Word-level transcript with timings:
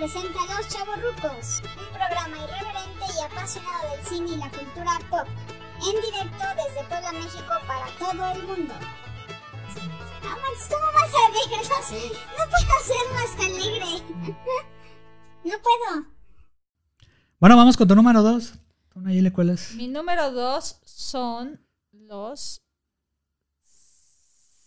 presenta 0.00 0.40
Los 0.56 0.66
Chavorrucos, 0.68 1.60
un 1.76 1.92
programa 1.92 2.38
irreverente 2.38 3.04
y 3.14 3.22
apasionado 3.22 3.90
del 3.90 4.06
cine 4.06 4.30
y 4.30 4.36
la 4.38 4.50
cultura 4.50 4.98
pop, 5.10 5.28
en 5.76 6.00
directo 6.00 6.44
desde 6.56 6.88
Puebla, 6.88 7.12
México 7.12 7.52
para 7.66 7.86
todo 7.98 8.30
el 8.30 8.46
mundo. 8.46 8.74
Ah, 10.24 10.36
Max, 10.40 10.70
¿cómo 10.70 10.86
vas 10.94 11.12
a 11.14 11.26
alegre? 11.26 11.58
No, 11.68 12.38
no 12.38 12.50
puedo 12.50 12.76
ser 12.82 13.04
más 13.12 13.32
alegre. 13.46 14.36
No 15.42 15.54
puedo. 15.58 16.06
Bueno, 17.38 17.56
vamos 17.56 17.76
con 17.76 17.88
tu 17.88 17.94
número 17.94 18.22
dos. 18.22 18.52
Nayeli, 18.94 19.30
¿cuál 19.30 19.50
es? 19.50 19.74
Mi 19.74 19.88
número 19.88 20.30
dos 20.32 20.80
son 20.84 21.66
los 21.92 22.62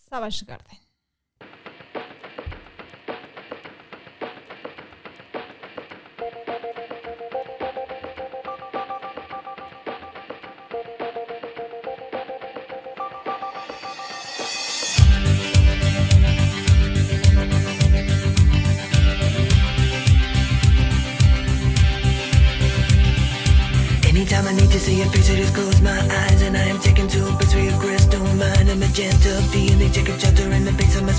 Savage 0.08 0.44
Garden. 0.44 0.83
To 24.74 24.80
see 24.80 24.96
your 24.96 25.06
face, 25.06 25.30
I 25.30 25.36
just 25.36 25.54
close 25.54 25.80
my 25.80 26.00
eyes 26.00 26.42
And 26.42 26.56
I 26.56 26.62
am 26.62 26.80
taken 26.80 27.06
to 27.06 27.28
a 27.28 27.32
place 27.38 27.54
where 27.54 27.64
your 27.64 27.78
crystal 27.78 28.24
mind 28.34 28.68
A 28.68 28.74
magenta 28.74 29.40
feeling, 29.52 29.92
take 29.92 30.08
a 30.08 30.18
shelter 30.18 30.50
in 30.50 30.64
the 30.64 30.72
face 30.72 30.96
of 30.96 31.04
my 31.04 31.12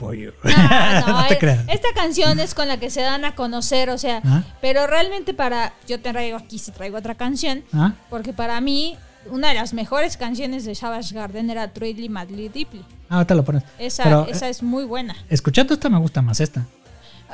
pollo. 0.00 0.32
Ah, 0.44 1.04
no, 1.06 1.12
no 1.22 1.26
te 1.28 1.38
creas. 1.38 1.60
Esta 1.68 1.88
canción 1.94 2.40
es 2.40 2.54
con 2.54 2.66
la 2.68 2.78
que 2.80 2.88
se 2.90 3.02
dan 3.02 3.24
a 3.24 3.34
conocer, 3.34 3.90
o 3.90 3.98
sea, 3.98 4.20
Ah. 4.24 4.42
pero 4.60 4.86
realmente 4.86 5.34
para. 5.34 5.74
Yo 5.86 6.00
te 6.00 6.10
traigo 6.10 6.36
aquí, 6.38 6.58
si 6.58 6.72
traigo 6.72 6.96
otra 6.98 7.14
canción, 7.14 7.62
¿Ah? 7.72 7.92
porque 8.08 8.32
para 8.32 8.60
mí, 8.60 8.96
una 9.30 9.48
de 9.48 9.54
las 9.54 9.74
mejores 9.74 10.16
canciones 10.16 10.64
de 10.64 10.74
Savage 10.74 11.14
Garden 11.14 11.50
era 11.50 11.70
Truly 11.72 12.08
Madly 12.08 12.48
Deeply. 12.48 12.84
Ah, 13.10 13.16
ahorita 13.16 13.34
lo 13.34 13.44
pones. 13.44 13.62
Esa, 13.78 14.04
Pero, 14.04 14.26
esa 14.28 14.46
eh, 14.46 14.50
es 14.50 14.62
muy 14.62 14.84
buena. 14.84 15.14
escuchando 15.28 15.74
esta 15.74 15.88
me 15.90 15.98
gusta 15.98 16.22
más 16.22 16.40
esta. 16.40 16.66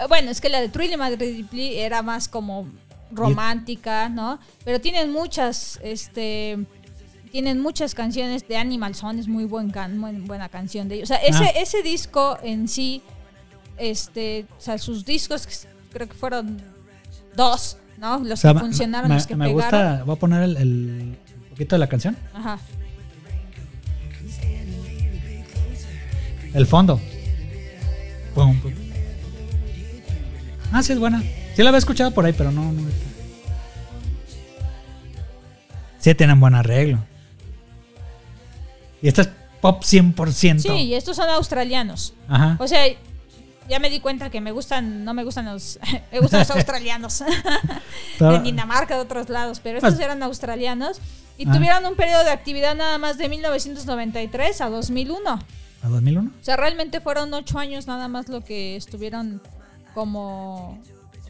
Bueno, 0.08 0.30
es 0.30 0.40
que 0.40 0.48
la 0.48 0.60
de 0.60 0.68
Truly 0.68 0.96
Madly 0.96 1.16
Deeply 1.32 1.78
era 1.78 2.02
más 2.02 2.28
como 2.28 2.66
romántica, 3.12 4.08
¿no? 4.08 4.38
Pero 4.64 4.80
tienen 4.80 5.12
muchas, 5.12 5.78
este. 5.82 6.58
Tienen 7.36 7.60
muchas 7.60 7.94
canciones 7.94 8.48
de 8.48 8.56
Animal 8.56 8.94
Son, 8.94 9.18
es 9.18 9.28
muy 9.28 9.44
buen 9.44 9.68
can- 9.70 9.98
muy 9.98 10.12
buena 10.12 10.48
canción 10.48 10.88
de 10.88 10.94
ellos. 10.94 11.10
O 11.10 11.14
sea, 11.14 11.18
ese, 11.18 11.44
Ah. 11.44 11.60
ese 11.60 11.82
disco 11.82 12.38
en 12.42 12.66
sí, 12.66 13.02
este, 13.76 14.46
o 14.56 14.60
sea, 14.62 14.78
sus 14.78 15.04
discos 15.04 15.46
creo 15.92 16.08
que 16.08 16.14
fueron 16.14 16.56
dos, 17.36 17.76
¿no? 17.98 18.20
Los 18.20 18.38
O 18.38 18.40
sea, 18.40 18.54
que 18.54 18.60
funcionaron, 18.60 19.10
me, 19.10 19.16
los 19.16 19.26
que 19.26 19.36
me 19.36 19.48
pegaron. 19.48 19.80
gusta. 19.90 20.04
Voy 20.04 20.16
a 20.16 20.18
poner 20.18 20.42
el, 20.44 20.56
el 20.56 21.18
poquito 21.50 21.74
de 21.74 21.78
la 21.80 21.86
canción. 21.88 22.16
Ajá. 22.32 22.58
El 26.54 26.66
fondo. 26.66 26.98
Pum, 28.34 28.58
pum. 28.60 28.72
Ah, 30.72 30.82
sí, 30.82 30.94
es 30.94 30.98
buena. 30.98 31.22
Sí 31.54 31.62
la 31.62 31.68
había 31.68 31.80
escuchado 31.80 32.12
por 32.12 32.24
ahí, 32.24 32.32
pero 32.32 32.50
no. 32.50 32.72
no 32.72 32.80
sí, 35.98 36.14
tienen 36.14 36.40
buen 36.40 36.54
arreglo. 36.54 36.98
Y 39.02 39.08
esta 39.08 39.22
es 39.22 39.28
pop 39.60 39.82
100%. 39.82 40.58
Sí, 40.60 40.68
y 40.70 40.94
estos 40.94 41.16
son 41.16 41.28
australianos. 41.28 42.14
Ajá. 42.28 42.56
O 42.60 42.66
sea, 42.68 42.82
ya 43.68 43.78
me 43.80 43.90
di 43.90 44.00
cuenta 44.00 44.30
que 44.30 44.40
me 44.40 44.52
gustan, 44.52 45.04
no 45.04 45.12
me 45.14 45.24
gustan 45.24 45.46
los, 45.46 45.78
me 46.12 46.20
gustan 46.20 46.40
los 46.40 46.50
australianos. 46.50 47.22
De 48.20 48.40
Dinamarca, 48.40 48.94
de 48.94 49.00
otros 49.00 49.28
lados, 49.28 49.60
pero 49.62 49.78
estos 49.78 49.98
eran 50.00 50.22
australianos 50.22 51.00
y 51.38 51.48
Ah. 51.48 51.52
tuvieron 51.52 51.84
un 51.84 51.96
periodo 51.96 52.24
de 52.24 52.30
actividad 52.30 52.74
nada 52.74 52.96
más 52.98 53.18
de 53.18 53.28
1993 53.28 54.60
a 54.62 54.70
2001. 54.70 55.30
¿A 55.82 55.88
2001? 55.88 56.30
O 56.40 56.44
sea, 56.44 56.56
realmente 56.56 57.00
fueron 57.00 57.32
ocho 57.34 57.58
años 57.58 57.86
nada 57.86 58.08
más 58.08 58.28
lo 58.28 58.42
que 58.42 58.76
estuvieron 58.76 59.42
como, 59.94 60.78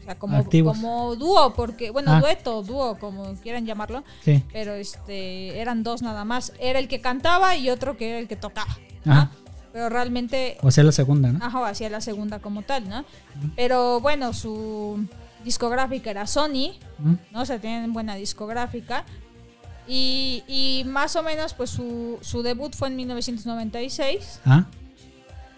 sea, 0.07 0.19
como, 0.19 0.37
Activos. 0.37 0.77
como 0.77 1.15
dúo, 1.15 1.53
porque, 1.53 1.91
bueno, 1.91 2.13
Ah. 2.13 2.19
dueto, 2.19 2.63
dúo, 2.63 2.97
como 2.97 3.35
quieran 3.35 3.65
llamarlo, 3.65 4.03
Sí. 4.23 4.43
pero 4.51 4.73
este, 4.73 5.59
eran 5.59 5.83
dos 5.83 6.01
nada 6.01 6.25
más. 6.25 6.53
Era 6.59 6.79
el 6.79 6.87
que 6.87 6.99
cantaba 7.01 7.55
y 7.55 7.69
otro 7.69 7.95
que 7.97 8.09
era 8.09 8.19
el 8.19 8.27
que 8.27 8.35
tocaba. 8.35 8.77
Pero 9.73 9.89
realmente 9.89 10.57
O 10.63 10.71
sea, 10.71 10.83
la 10.83 10.91
segunda, 10.91 11.31
¿no? 11.31 11.45
Ajá, 11.45 11.67
hacía 11.67 11.89
la 11.89 12.01
segunda 12.01 12.39
como 12.39 12.63
tal, 12.63 12.89
¿no? 12.89 13.05
Pero 13.55 13.99
bueno, 14.01 14.33
su 14.33 15.05
discográfica 15.43 16.09
era 16.09 16.25
Sony. 16.25 16.73
¿no? 17.31 17.41
O 17.41 17.45
sea, 17.45 17.59
tienen 17.59 17.93
buena 17.93 18.15
discográfica. 18.15 19.05
Y, 19.87 20.43
y 20.47 20.83
más 20.85 21.15
o 21.15 21.23
menos, 21.23 21.53
pues 21.53 21.69
su, 21.69 22.17
su 22.21 22.41
debut 22.41 22.75
fue 22.75 22.87
en 22.89 22.95
1996 22.97 24.41
Ah, 24.45 24.65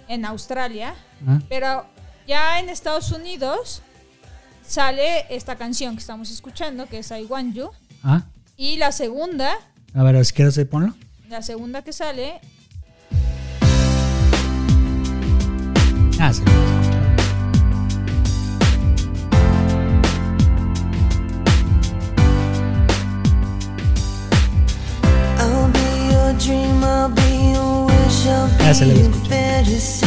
en 0.08 0.26
Australia. 0.26 0.94
ah. 1.28 1.40
Pero 1.50 1.86
ya 2.28 2.60
en 2.60 2.70
Estados 2.70 3.12
Unidos 3.12 3.81
sale 4.69 5.25
esta 5.30 5.56
canción 5.56 5.96
que 5.96 6.02
estamos 6.02 6.30
escuchando, 6.31 6.85
que 6.88 7.00
es 7.00 7.12
I 7.12 7.25
Want 7.25 7.56
You. 7.56 7.69
Ah. 8.03 8.24
Y 8.56 8.78
la 8.78 8.91
segunda, 8.91 9.52
A 9.94 10.03
ver, 10.03 10.24
si 10.25 10.34
quieres 10.34 10.59
ponlo. 10.69 10.94
la 11.28 11.41
segunda 11.41 11.81
que 11.84 11.91
sale, 11.94 12.40
Ah, 16.22 16.34
sí. 16.34 16.44
Ah, 28.62 28.74
se 28.74 28.86
le 28.86 29.01
escucha. 29.01 29.99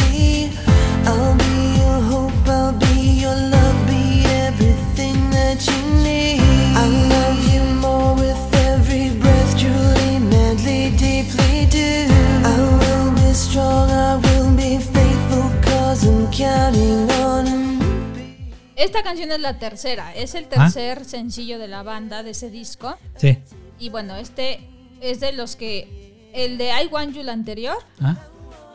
Esta 18.83 19.03
canción 19.03 19.31
es 19.31 19.39
la 19.39 19.57
tercera, 19.59 20.13
es 20.15 20.35
el 20.35 20.45
Ah. 20.45 20.49
tercer 20.49 21.05
sencillo 21.05 21.59
de 21.59 21.67
la 21.67 21.83
banda 21.83 22.23
de 22.23 22.31
ese 22.31 22.49
disco. 22.49 22.97
Sí. 23.17 23.37
Y 23.79 23.89
bueno, 23.89 24.15
este 24.15 24.59
es 25.01 25.19
de 25.19 25.33
los 25.33 25.55
que. 25.55 26.01
El 26.33 26.57
de 26.57 26.69
I 26.83 26.87
Want 26.87 27.13
You, 27.13 27.21
el 27.21 27.29
anterior, 27.29 27.77
Ah, 28.01 28.15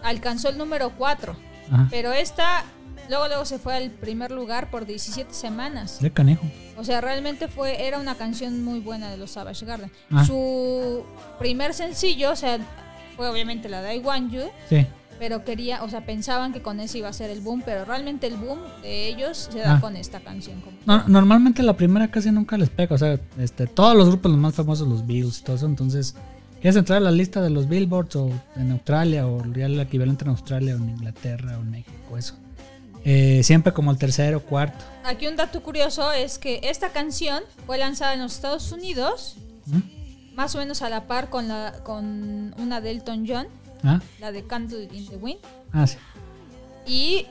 alcanzó 0.03 0.49
el 0.49 0.59
número 0.59 0.91
4. 0.97 1.35
ajá. 1.73 1.89
Pero 1.91 2.13
esta, 2.13 2.65
luego, 3.09 3.27
luego 3.27 3.45
se 3.45 3.59
fue 3.59 3.75
al 3.75 3.91
primer 3.91 4.31
lugar 4.31 4.71
por 4.71 4.87
17 4.87 5.35
semanas. 5.35 6.01
De 6.01 6.13
canejo. 6.13 6.45
O 6.77 6.85
sea, 6.85 7.01
realmente 7.01 7.49
fue, 7.49 7.87
era 7.89 7.99
una 7.99 8.15
canción 8.15 8.63
muy 8.65 8.79
buena 8.79 9.11
de 9.11 9.17
los 9.17 9.33
Savage 9.33 9.67
Garden. 9.67 9.91
Ah. 10.13 10.25
Su 10.25 11.05
primer 11.41 11.75
sencillo, 11.75 12.31
o 12.31 12.37
sea, 12.37 12.59
fue 13.17 13.29
obviamente 13.29 13.69
la 13.69 13.83
de 13.83 13.97
I 13.97 13.99
Want 13.99 14.31
You, 14.33 14.43
Sí. 14.69 14.87
Pero 15.19 15.45
quería, 15.45 15.83
o 15.83 15.89
sea, 15.89 16.05
pensaban 16.07 16.53
que 16.53 16.63
con 16.63 16.81
ese 16.81 16.99
iba 16.99 17.09
a 17.09 17.13
ser 17.13 17.31
el 17.31 17.41
boom, 17.41 17.63
pero 17.65 17.85
realmente 17.85 18.27
el 18.27 18.37
boom 18.37 18.59
de 18.83 19.09
ellos 19.09 19.49
se 19.53 19.59
da 19.61 19.75
Ah. 19.77 19.81
con 19.81 19.97
esta 19.97 20.21
canción. 20.21 20.61
como- 20.61 20.77
No, 20.87 21.07
normalmente 21.09 21.63
la 21.63 21.75
primera 21.77 22.11
casi 22.11 22.31
nunca 22.31 22.57
les 22.57 22.69
pega. 22.71 22.95
O 22.95 22.99
sea, 22.99 23.19
este, 23.39 23.67
todos 23.67 23.97
los 23.97 24.09
grupos 24.09 24.31
los 24.31 24.41
más 24.41 24.55
famosos, 24.55 24.87
los 24.89 25.07
Beatles 25.07 25.41
y 25.41 25.43
todo 25.43 25.57
eso. 25.57 25.67
Entonces, 25.67 26.15
¿quieres 26.61 26.77
entrar 26.77 26.99
a 26.99 27.01
la 27.01 27.11
lista 27.11 27.41
de 27.43 27.51
los 27.51 27.69
Billboards 27.69 28.17
o 28.17 28.31
en 28.57 28.73
Australia 28.73 29.27
o 29.27 29.45
ya 29.55 29.67
el 29.67 29.79
equivalente 29.81 30.25
en 30.25 30.31
Australia 30.31 30.75
o 30.75 30.79
en 30.79 30.91
Inglaterra 30.91 31.59
o 31.59 31.63
en 31.63 31.71
México? 31.71 32.17
Eso. 32.17 32.35
Eh, 33.05 33.43
siempre 33.45 33.73
como 33.73 33.91
el 33.91 33.97
tercero, 33.99 34.41
cuarto. 34.43 34.85
Aquí 35.05 35.27
un 35.29 35.37
dato 35.37 35.63
curioso 35.63 36.13
es 36.13 36.39
que 36.39 36.61
esta 36.65 36.91
canción 36.91 37.43
fue 37.65 37.79
lanzada 37.79 38.13
en 38.15 38.21
los 38.21 38.35
Estados 38.35 38.71
Unidos, 38.73 39.37
¿Mm? 39.67 40.35
más 40.35 40.55
o 40.55 40.59
menos 40.59 40.83
a 40.83 40.91
la 40.91 41.07
par 41.07 41.31
con, 41.31 41.49
la, 41.49 41.73
con 41.85 42.55
una 42.59 42.81
de 42.81 42.91
Elton 42.91 43.25
John, 43.27 43.47
Ah, 43.85 44.01
la 44.21 44.33
de 44.33 44.45
Candle 44.47 44.89
in 44.93 45.07
the 45.09 45.17
Wind, 45.17 45.41
ah, 45.73 45.87
sí. 45.87 45.97
y 46.87 47.27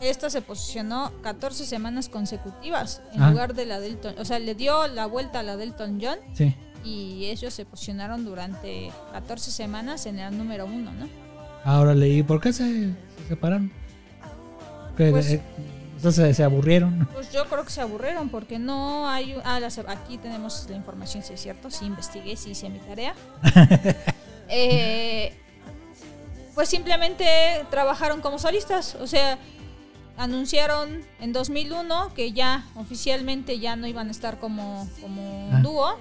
esta 0.00 0.30
se 0.30 0.42
posicionó 0.42 1.12
14 1.22 1.64
semanas 1.66 2.08
consecutivas 2.08 3.02
en 3.14 3.22
Ah. 3.22 3.30
lugar 3.30 3.54
de 3.54 3.66
la 3.66 3.80
de 3.80 3.88
Elton, 3.88 4.14
o 4.18 4.24
sea, 4.24 4.38
le 4.38 4.54
dio 4.54 4.86
la 4.88 5.06
vuelta 5.06 5.40
a 5.40 5.42
la 5.42 5.56
de 5.56 5.64
Elton 5.64 5.98
John 6.02 6.18
Sí. 6.34 6.54
y 6.84 7.26
ellos 7.26 7.52
se 7.54 7.64
posicionaron 7.64 8.24
durante 8.24 8.90
14 9.12 9.50
semanas 9.50 10.06
en 10.06 10.18
el 10.18 10.36
número 10.36 10.66
uno, 10.66 10.92
¿no? 10.92 11.08
Ahora 11.64 11.94
leí, 11.94 12.22
¿por 12.22 12.40
qué 12.40 12.52
se, 12.52 12.64
se 12.64 13.28
separaron? 13.28 13.72
Pues- 14.96 15.30
eh, 15.32 15.42
Entonces 15.96 16.36
se 16.36 16.42
aburrieron. 16.42 17.08
Pues 17.12 17.30
yo 17.32 17.44
creo 17.48 17.62
que 17.64 17.70
se 17.70 17.80
aburrieron 17.80 18.28
porque 18.28 18.58
no 18.58 19.08
hay... 19.08 19.36
Ah, 19.44 19.60
las- 19.60 19.78
aquí 19.78 20.18
tenemos 20.18 20.66
la 20.68 20.74
información, 20.76 21.22
si 21.22 21.32
es 21.34 21.40
cierto, 21.40 21.70
sí 21.70 21.84
investigué, 21.86 22.36
sí 22.36 22.50
hice 22.50 22.68
mi 22.70 22.78
tarea. 22.80 23.14
Eh, 24.54 25.32
pues 26.54 26.68
simplemente 26.68 27.26
trabajaron 27.70 28.20
como 28.20 28.38
solistas, 28.38 28.94
o 28.96 29.06
sea, 29.06 29.38
anunciaron 30.16 31.02
en 31.20 31.32
2001 31.32 32.12
que 32.14 32.32
ya 32.32 32.64
oficialmente 32.74 33.58
ya 33.58 33.76
no 33.76 33.86
iban 33.86 34.08
a 34.08 34.10
estar 34.10 34.38
como, 34.38 34.88
como 35.00 35.50
Ah. 35.52 35.60
dúo 35.62 35.96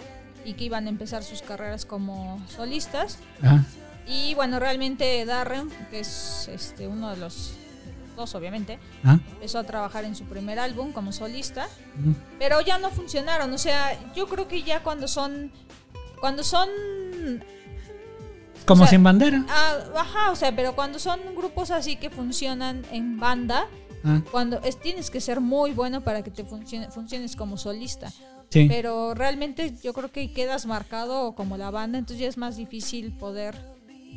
y 0.46 0.54
que 0.54 0.66
iban 0.66 0.86
a 0.88 0.90
empezar 0.90 1.24
sus 1.24 1.42
carreras 1.42 1.86
como 1.86 2.42
solistas. 2.50 3.20
Y 4.08 4.34
bueno, 4.36 4.60
realmente 4.60 5.24
Darren, 5.26 5.70
que 5.90 6.00
es 6.02 6.50
este, 6.52 6.88
uno 6.88 7.10
de 7.12 7.18
los 7.18 7.54
dos 8.18 8.36
obviamente, 8.36 8.78
Ah, 9.06 9.20
empezó 9.32 9.60
a 9.60 9.64
trabajar 9.64 10.04
en 10.04 10.16
su 10.16 10.26
primer 10.26 10.60
álbum 10.60 10.92
como 10.92 11.12
solista, 11.14 11.68
pero 12.40 12.60
ya 12.62 12.78
no 12.78 12.90
funcionaron. 12.90 13.54
O 13.54 13.58
sea, 13.58 13.98
yo 14.14 14.28
creo 14.28 14.48
que 14.48 14.64
ya 14.64 14.84
cuando 14.84 15.08
son. 15.08 15.52
Cuando 16.20 16.44
son. 16.44 16.70
Como 18.66 18.84
O 18.84 18.86
sea, 18.86 18.92
sin 18.98 19.04
bandera. 19.04 19.46
ah, 19.50 19.78
ajá, 19.98 20.32
o 20.32 20.36
sea, 20.36 20.56
pero 20.56 20.76
cuando 20.76 21.00
son 21.00 21.20
grupos 21.36 21.72
así 21.72 21.96
que 21.96 22.10
funcionan 22.10 22.84
en 22.92 23.20
banda, 23.20 23.68
Ah, 24.04 24.20
cuando 24.32 24.60
es, 24.64 24.80
tienes 24.80 25.12
que 25.12 25.22
ser 25.22 25.42
muy 25.42 25.74
bueno 25.74 26.02
para 26.02 26.24
que 26.24 26.32
te 26.32 26.44
funcione, 26.44 26.90
funciones 26.90 27.36
como 27.36 27.56
solista. 27.58 28.12
sí. 28.50 28.66
Pero 28.68 29.14
realmente 29.14 29.76
yo 29.84 29.94
creo 29.94 30.12
que 30.12 30.32
quedas 30.34 30.66
marcado 30.66 31.34
como 31.36 31.56
la 31.56 31.70
banda, 31.70 32.00
entonces 32.00 32.20
ya 32.20 32.28
es 32.28 32.36
más 32.38 32.58
difícil 32.58 33.12
poder 33.14 33.56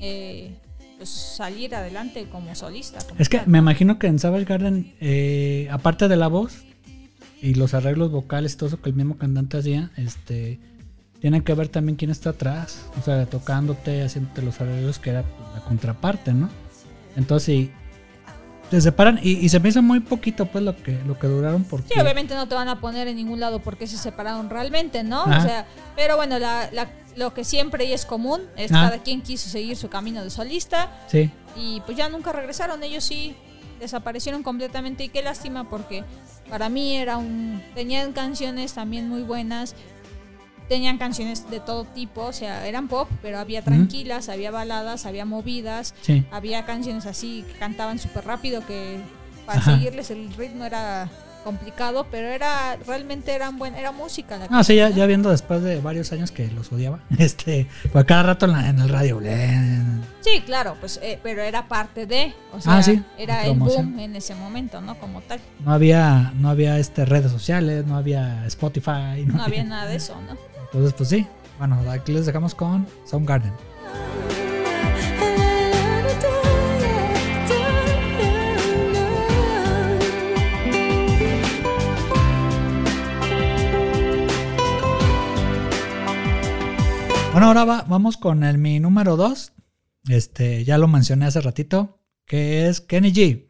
eh, 0.00 0.56
pues, 0.96 1.10
salir 1.10 1.74
adelante 1.74 2.26
como 2.32 2.54
solista. 2.54 2.98
como 3.06 3.20
Es 3.20 3.28
que 3.28 3.38
tal. 3.38 3.46
me 3.48 3.58
imagino 3.58 3.98
que 3.98 4.06
en 4.06 4.18
Savage 4.18 4.46
Garden, 4.46 4.94
eh, 5.02 5.68
aparte 5.70 6.08
de 6.08 6.16
la 6.16 6.28
voz 6.28 6.62
y 7.42 7.52
los 7.54 7.74
arreglos 7.74 8.10
vocales, 8.10 8.56
todo 8.56 8.68
eso 8.68 8.80
que 8.80 8.88
el 8.88 8.96
mismo 8.96 9.18
cantante 9.18 9.58
hacía, 9.58 9.90
este, 9.98 10.60
tiene 11.24 11.42
que 11.42 11.54
ver 11.54 11.68
también 11.68 11.96
quién 11.96 12.10
está 12.10 12.30
atrás, 12.30 12.82
o 13.00 13.02
sea, 13.02 13.24
tocándote, 13.24 14.02
haciéndote 14.04 14.42
los 14.42 14.60
arreglos, 14.60 14.98
que 14.98 15.08
era 15.08 15.22
pues, 15.22 15.54
la 15.54 15.60
contraparte, 15.62 16.34
¿no? 16.34 16.50
Entonces, 17.16 17.46
sí, 17.46 17.72
se 18.70 18.82
separan 18.82 19.18
y, 19.22 19.30
y 19.38 19.48
se 19.48 19.58
me 19.58 19.70
hizo 19.70 19.80
muy 19.80 20.00
poquito, 20.00 20.44
pues, 20.44 20.62
lo 20.62 20.76
que, 20.76 20.98
lo 21.06 21.18
que 21.18 21.26
duraron, 21.26 21.64
porque... 21.64 21.94
Sí, 21.94 21.98
obviamente 21.98 22.34
no 22.34 22.46
te 22.46 22.54
van 22.54 22.68
a 22.68 22.78
poner 22.78 23.08
en 23.08 23.16
ningún 23.16 23.40
lado 23.40 23.60
porque 23.60 23.86
se 23.86 23.96
separaron 23.96 24.50
realmente, 24.50 25.02
¿no? 25.02 25.22
O 25.24 25.40
sea, 25.40 25.64
pero 25.96 26.16
bueno, 26.16 26.38
la, 26.38 26.68
la- 26.72 26.90
lo 27.16 27.32
que 27.32 27.42
siempre 27.44 27.86
y 27.86 27.94
es 27.94 28.04
común 28.04 28.42
es 28.58 28.70
Ah. 28.72 28.90
cada 28.90 29.02
quien 29.02 29.22
quiso 29.22 29.48
seguir 29.48 29.78
su 29.78 29.88
camino 29.88 30.22
de 30.22 30.28
solista 30.28 30.90
Sí, 31.06 31.30
y 31.56 31.80
pues 31.86 31.96
ya 31.96 32.10
nunca 32.10 32.32
regresaron. 32.32 32.82
Ellos 32.82 33.02
sí 33.02 33.34
desaparecieron 33.80 34.42
completamente 34.42 35.04
y 35.04 35.08
qué 35.08 35.22
lástima 35.22 35.70
porque 35.70 36.04
para 36.50 36.68
mí 36.68 36.96
era 36.98 37.16
un 37.16 37.62
tenían 37.74 38.12
canciones 38.12 38.74
también 38.74 39.08
muy 39.08 39.22
buenas. 39.22 39.74
Tenían 40.68 40.96
canciones 40.98 41.50
de 41.50 41.60
todo 41.60 41.84
tipo, 41.84 42.22
o 42.22 42.32
sea, 42.32 42.66
eran 42.66 42.88
pop, 42.88 43.08
pero 43.20 43.38
había 43.38 43.62
tranquilas, 43.62 44.28
había 44.28 44.50
baladas, 44.50 45.04
había 45.06 45.24
movidas, 45.26 45.94
sí. 46.00 46.24
había 46.30 46.64
canciones 46.64 47.04
así 47.06 47.44
que 47.46 47.58
cantaban 47.58 47.98
súper 47.98 48.24
rápido 48.24 48.64
que 48.66 48.98
para 49.44 49.58
Ajá. 49.60 49.74
seguirles 49.76 50.10
el 50.10 50.32
ritmo 50.34 50.64
era 50.64 51.08
complicado, 51.44 52.06
pero 52.10 52.28
era 52.28 52.76
realmente 52.86 53.34
eran 53.34 53.58
buen, 53.58 53.74
era 53.74 53.92
música 53.92 54.38
la 54.38 54.48
No, 54.48 54.64
sí, 54.64 54.76
ya, 54.76 54.88
viendo 55.04 55.28
después 55.28 55.62
de 55.62 55.78
varios 55.78 56.10
años 56.12 56.30
que 56.30 56.50
los 56.50 56.72
odiaba, 56.72 57.00
este, 57.18 57.68
pues 57.92 58.06
cada 58.06 58.22
rato 58.22 58.46
en, 58.46 58.52
la- 58.52 58.70
en 58.70 58.78
el 58.78 58.88
radio, 58.88 59.20
Sí, 60.22 60.40
claro, 60.46 60.78
pues 60.80 60.98
eh, 61.02 61.18
pero 61.22 61.42
era 61.42 61.68
parte 61.68 62.06
de, 62.06 62.32
o 62.54 62.60
sea, 62.62 62.78
Ah, 62.78 62.82
sí, 62.82 63.02
era 63.18 63.44
el 63.44 63.58
boom 63.58 63.98
en 63.98 64.16
ese 64.16 64.34
momento, 64.34 64.80
¿no? 64.80 64.98
Como 64.98 65.20
tal. 65.20 65.38
no 65.62 65.74
había, 65.74 66.32
no 66.36 66.48
había 66.48 66.78
este 66.78 67.04
redes 67.04 67.30
sociales, 67.30 67.84
no 67.84 67.96
había 67.98 68.46
Spotify, 68.46 69.26
No 69.26 69.42
había 69.44 69.64
nada 69.64 69.84
de 69.86 69.96
eso, 69.96 70.16
¿no? 70.26 70.38
Entonces, 70.74 70.92
pues 70.94 71.08
sí. 71.08 71.26
Bueno, 71.58 71.78
aquí 71.88 72.12
les 72.12 72.26
dejamos 72.26 72.54
con 72.54 72.86
Soundgarden. 73.04 73.52
Bueno, 87.32 87.48
ahora 87.48 87.64
va- 87.64 87.84
vamos 87.88 88.16
con 88.16 88.44
el 88.44 88.58
mi 88.58 88.78
número 88.78 89.16
2. 89.16 89.52
Este, 90.08 90.64
ya 90.64 90.78
lo 90.78 90.86
mencioné 90.86 91.26
hace 91.26 91.40
ratito, 91.40 91.98
que 92.26 92.68
es 92.68 92.80
Kenny 92.80 93.12
G. 93.12 93.48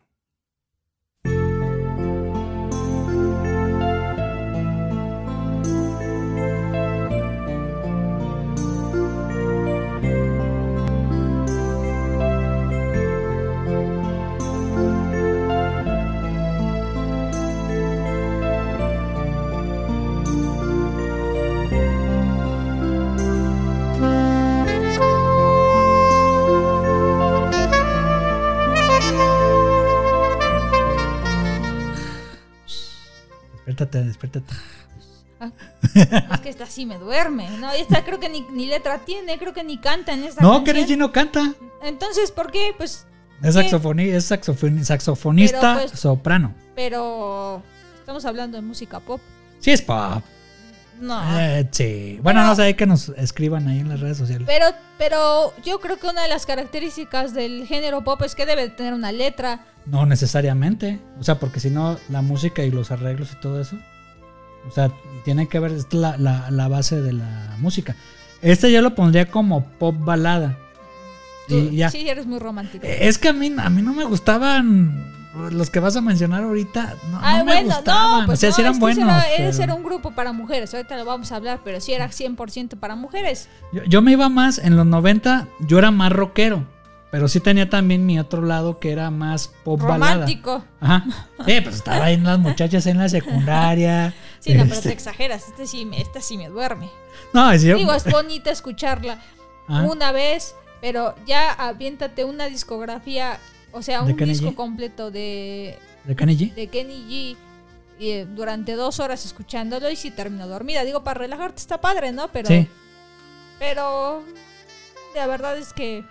Despiértate, 34.02 34.04
despiértate. 34.06 34.54
Es 36.34 36.40
que 36.40 36.48
esta 36.48 36.66
sí 36.66 36.86
me 36.86 36.98
duerme, 36.98 37.50
¿no? 37.58 37.70
Esta 37.72 38.04
creo 38.04 38.18
que 38.18 38.28
ni, 38.28 38.40
ni 38.52 38.66
letra 38.66 38.98
tiene, 39.04 39.38
creo 39.38 39.52
que 39.52 39.62
ni 39.64 39.78
canta 39.78 40.12
en 40.12 40.24
esta 40.24 40.42
No. 40.42 40.64
Kenny 40.64 40.96
no 40.96 41.12
canta. 41.12 41.52
Entonces, 41.82 42.30
¿por 42.30 42.50
qué? 42.50 42.72
Pues, 42.76 43.06
Es, 43.42 43.54
¿Qué? 43.56 43.62
saxofoni- 43.70 44.12
es 44.12 44.30
saxofoni- 44.30 44.82
saxofonista 44.84 45.60
Pero, 45.76 45.88
pues- 45.88 46.00
soprano. 46.00 46.54
pero 46.74 47.62
estamos 47.98 48.24
hablando 48.24 48.56
de 48.56 48.62
música 48.62 49.00
pop. 49.00 49.20
Sí, 49.58 49.70
es 49.72 49.82
pop. 49.82 50.22
No. 51.04 51.38
Eh, 51.38 51.68
sí. 51.70 52.18
Bueno, 52.22 52.40
Pero- 52.40 52.48
no 52.48 52.56
sé, 52.56 52.62
hay 52.62 52.74
que 52.74 52.86
nos 52.86 53.10
escriban 53.10 53.68
ahí 53.68 53.80
en 53.80 53.88
las 53.88 54.00
redes 54.00 54.16
sociales. 54.16 54.46
Pero, 54.50 54.66
pero 54.98 55.52
yo 55.64 55.80
creo 55.80 55.98
que 55.98 56.06
una 56.06 56.22
de 56.22 56.28
las 56.28 56.46
características 56.46 57.34
del 57.34 57.66
género 57.66 58.02
pop 58.04 58.22
es 58.22 58.34
que 58.34 58.46
debe 58.46 58.68
tener 58.70 58.94
una 58.94 59.12
letra. 59.12 59.66
No 59.86 60.06
necesariamente. 60.06 60.98
O 61.20 61.24
sea, 61.24 61.38
porque 61.38 61.60
si 61.60 61.68
no, 61.70 61.98
la 62.08 62.22
música 62.22 62.62
y 62.64 62.70
los 62.70 62.90
arreglos 62.90 63.32
y 63.32 63.40
todo 63.40 63.60
eso. 63.60 63.76
O 64.66 64.70
sea, 64.70 64.90
tiene 65.24 65.46
que 65.48 65.58
ver, 65.60 65.72
es 65.72 65.92
la, 65.92 66.16
la- 66.16 66.50
la 66.50 66.68
base 66.68 67.00
de 67.02 67.12
la 67.12 67.54
música. 67.58 67.94
Este 68.40 68.72
yo 68.72 68.80
lo 68.80 68.94
pondría 68.94 69.26
como 69.30 69.64
pop 69.78 69.94
balada. 69.98 70.56
Tú- 71.48 71.56
Y 71.58 71.76
ya. 71.76 71.90
Sí, 71.90 72.08
eres 72.08 72.24
muy 72.24 72.38
romántico. 72.38 72.86
Es 72.86 73.18
que 73.18 73.28
a 73.28 73.32
mí, 73.34 73.52
a 73.58 73.68
mí 73.68 73.82
no 73.82 73.92
me 73.92 74.04
gustaban 74.04 75.23
los 75.50 75.70
que 75.70 75.80
vas 75.80 75.96
a 75.96 76.00
mencionar 76.00 76.44
ahorita. 76.44 76.94
No, 77.10 77.18
Ay, 77.22 77.38
no 77.38 77.44
me 77.44 77.52
bueno, 77.52 77.74
gustaban. 77.76 78.20
no, 78.20 78.26
pues 78.26 78.38
o 78.38 78.40
sea, 78.40 78.50
no, 78.50 78.54
sí 78.56 78.60
eran 78.62 78.78
buenos. 78.78 79.04
era, 79.08 79.32
ese 79.34 79.50
pero- 79.52 79.62
era 79.64 79.74
un 79.74 79.82
grupo 79.82 80.10
para 80.12 80.32
mujeres, 80.32 80.72
ahorita 80.74 80.96
lo 80.96 81.04
vamos 81.04 81.32
a 81.32 81.36
hablar, 81.36 81.60
pero 81.64 81.80
sí 81.80 81.92
era 81.92 82.08
100% 82.08 82.78
para 82.78 82.94
mujeres. 82.96 83.48
Yo, 83.72 83.82
yo 83.84 84.02
me 84.02 84.12
iba 84.12 84.28
más, 84.28 84.58
en 84.58 84.76
los 84.76 84.86
90 84.86 85.48
yo 85.60 85.78
era 85.78 85.90
más 85.90 86.12
rockero, 86.12 86.66
pero 87.10 87.28
sí 87.28 87.38
tenía 87.40 87.70
también 87.70 88.06
mi 88.06 88.18
otro 88.18 88.42
lado 88.42 88.78
que 88.80 88.90
era 88.90 89.10
más 89.10 89.48
pop 89.64 89.80
balada. 89.80 90.12
Romántico. 90.14 90.64
Ajá. 90.80 91.04
Eh, 91.46 91.62
pues 91.62 91.76
estaba 91.76 92.04
ahí 92.06 92.14
en 92.14 92.24
las 92.24 92.38
muchachas 92.38 92.86
en 92.86 92.98
la 92.98 93.08
secundaria. 93.08 94.12
Sí, 94.40 94.52
no, 94.52 94.64
pero 94.64 94.74
Este, 94.74 94.88
te 94.90 94.94
exageras, 94.94 95.48
este 95.48 95.66
sí, 95.66 95.88
esta 95.96 96.20
sí 96.20 96.36
me 96.36 96.50
duerme. 96.50 96.90
No, 97.32 97.50
es 97.50 97.62
yo. 97.62 97.76
Digo, 97.78 97.94
es 97.94 98.04
bonita 98.04 98.50
escucharla 98.50 99.18
Ah, 99.66 99.86
una 99.90 100.12
vez, 100.12 100.54
pero 100.82 101.14
ya 101.26 101.50
aviéntate 101.50 102.24
una 102.24 102.44
discografía, 102.44 103.38
o 103.74 103.82
sea, 103.82 104.02
¿De 104.02 104.12
un 104.12 104.18
disco 104.18 104.52
G? 104.52 104.54
completo 104.54 105.10
de, 105.10 105.76
¿De 106.04 106.16
Kenny 106.16 106.36
G? 106.36 106.54
de 106.54 106.66
Kenny 106.68 106.94
G 106.94 107.36
y, 108.00 108.10
eh, 108.10 108.26
durante 108.34 108.72
dos 108.72 108.98
horas 109.00 109.24
escuchándolo 109.26 109.90
y 109.90 109.96
si 109.96 110.10
termino 110.10 110.48
dormida. 110.48 110.82
Digo, 110.84 111.04
para 111.04 111.18
relajarte 111.20 111.60
está 111.60 111.80
padre, 111.80 112.12
¿no? 112.12 112.28
Pero, 112.28 112.48
Sí. 112.48 112.66
pero 113.58 114.22
la 115.14 115.26
verdad 115.26 115.56
es 115.58 115.72
que 115.72 116.04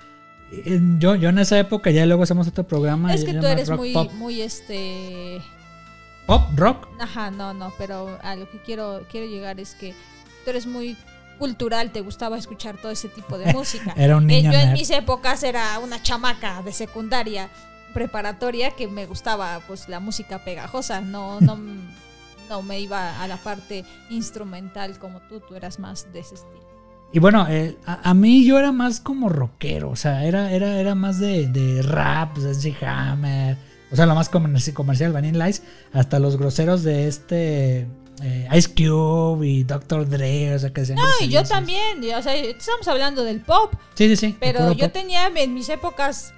Eh, 0.65 0.79
Yo, 0.99 1.15
yo 1.15 1.29
en 1.29 1.39
esa 1.39 1.57
época, 1.57 1.89
ya 1.89 2.05
luego 2.05 2.23
hacemos 2.23 2.47
otro 2.47 2.63
programa. 2.67 3.11
es 3.13 3.25
que 3.25 3.33
tú 3.33 3.45
eres 3.47 3.67
rock 3.69 3.79
muy, 3.79 3.93
Pop. 3.93 4.11
muy 4.13 4.41
este, 4.41 5.41
Pop, 6.27 6.43
rock. 6.55 6.87
ajá, 6.99 7.31
no, 7.31 7.53
no, 7.55 7.73
pero 7.79 8.19
a 8.21 8.35
lo 8.35 8.47
que 8.49 8.59
quiero, 8.61 9.03
quiero 9.11 9.25
llegar 9.27 9.59
es 9.59 9.73
que 9.73 9.93
tú 10.43 10.51
eres 10.51 10.67
muy 10.67 10.95
cultural, 11.39 11.91
te 11.91 12.01
gustaba 12.01 12.37
escuchar 12.37 12.77
todo 12.77 12.91
ese 12.91 13.09
tipo 13.09 13.37
de 13.37 13.51
música. 13.53 13.93
Era 13.95 14.17
un 14.17 14.29
Eh, 14.29 14.37
niño 14.41 14.51
yo 14.51 14.59
en 14.59 14.73
mis 14.73 14.89
épocas 14.89 15.43
era 15.43 15.79
una 15.79 16.01
chamaca 16.01 16.61
de 16.61 16.71
secundaria 16.71 17.49
preparatoria 17.93 18.71
que 18.71 18.87
me 18.87 19.05
gustaba 19.05 19.59
pues 19.67 19.87
la 19.89 19.99
música 19.99 20.43
pegajosa, 20.43 21.01
no, 21.01 21.39
no, 21.41 21.57
no 22.49 22.61
me 22.63 22.79
iba 22.79 23.21
a 23.21 23.27
la 23.27 23.37
parte 23.37 23.85
instrumental 24.09 24.97
como 24.99 25.19
tú, 25.21 25.39
tú 25.41 25.55
eras 25.55 25.79
más 25.79 26.11
de 26.11 26.19
ese 26.19 26.35
estilo. 26.35 26.63
Y 27.11 27.19
bueno, 27.19 27.45
eh, 27.47 27.77
a, 27.85 28.09
a 28.09 28.13
mí 28.15 28.43
yo 28.43 28.57
era 28.57 28.71
más 28.71 28.99
como 28.99 29.29
rockero, 29.29 29.91
o 29.91 29.95
sea, 29.95 30.25
era, 30.25 30.51
era, 30.51 30.79
era 30.79 30.95
más 30.95 31.19
de, 31.19 31.47
de 31.47 31.83
rap, 31.83 32.35
de 32.37 32.49
MC 32.55 32.83
Hammer, 32.83 33.55
O 33.91 33.95
sea, 33.95 34.07
lo 34.07 34.15
más 34.15 34.29
comer- 34.29 34.73
comercial, 34.73 35.13
Vanilla 35.13 35.47
Ice, 35.47 35.61
hasta 35.93 36.17
los 36.17 36.37
groseros 36.37 36.81
de 36.81 37.07
este 37.07 37.87
eh, 38.21 38.47
Ice 38.53 38.69
Cube 38.73 39.47
y 39.47 39.63
Dr. 39.63 40.07
Dre, 40.07 40.53
o 40.55 40.59
sea, 40.59 40.71
que 40.71 40.81
decían 40.81 40.97
No, 40.97 41.03
y 41.25 41.29
yo 41.29 41.43
también. 41.43 41.99
O 42.15 42.21
sea, 42.21 42.35
estamos 42.35 42.87
hablando 42.87 43.23
del 43.23 43.41
pop. 43.41 43.73
Sí, 43.95 44.07
sí, 44.09 44.15
sí. 44.15 44.37
Pero 44.39 44.71
yo 44.73 44.85
pop. 44.85 44.93
tenía 44.93 45.27
en 45.27 45.53
mis 45.53 45.69
épocas. 45.69 46.33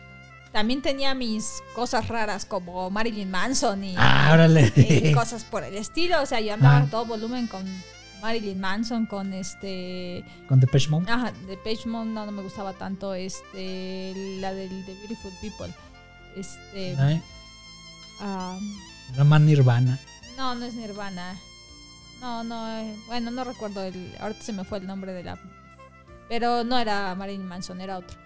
También 0.52 0.82
tenía 0.82 1.14
mis 1.14 1.62
cosas 1.76 2.08
raras 2.08 2.46
como 2.46 2.90
Marilyn 2.90 3.30
Manson 3.30 3.84
y, 3.84 3.94
Ah, 3.98 4.48
y 4.78 5.12
cosas 5.14 5.44
por 5.44 5.64
el 5.66 5.76
estilo. 5.76 6.22
O 6.22 6.26
sea, 6.26 6.40
yo 6.40 6.54
andaba 6.54 6.78
Ah. 6.78 6.88
todo 6.90 7.06
volumen 7.06 7.48
con 7.48 7.66
Marilyn 8.22 8.60
Manson, 8.62 9.06
con 9.06 9.34
este. 9.34 10.24
Con 10.48 10.62
Depeche 10.62 10.88
Mode. 10.90 11.12
Ajá, 11.12 11.34
de 11.48 11.58
Page 11.58 11.88
Mode 11.90 12.06
no, 12.10 12.26
no 12.26 12.32
me 12.32 12.42
gustaba 12.42 12.72
tanto. 12.72 13.14
Este. 13.14 14.14
La 14.40 14.54
del 14.54 14.70
The 14.86 14.94
Beautiful 14.94 15.34
People. 15.42 15.74
Este. 16.38 16.96
Ah, 18.22 18.58
Era 19.14 19.24
más 19.26 19.42
Nirvana. 19.42 20.00
no, 20.38 20.56
no 20.56 20.66
es 20.66 20.74
Nirvana. 20.74 21.36
No, 22.26 22.44
no. 22.44 22.80
eh, 22.80 22.96
bueno, 23.08 23.30
no 23.32 23.44
recuerdo 23.44 23.84
el. 23.84 24.12
Ahorita 24.20 24.42
se 24.42 24.52
me 24.54 24.64
fue 24.64 24.80
el 24.80 24.88
nombre 24.88 25.14
de 25.14 25.24
la. 25.24 25.38
Pero 26.28 26.64
no 26.64 26.80
era 26.80 27.14
Marilyn 27.14 27.46
Manson, 27.48 27.80
era 27.82 28.00
otro. 28.00 28.18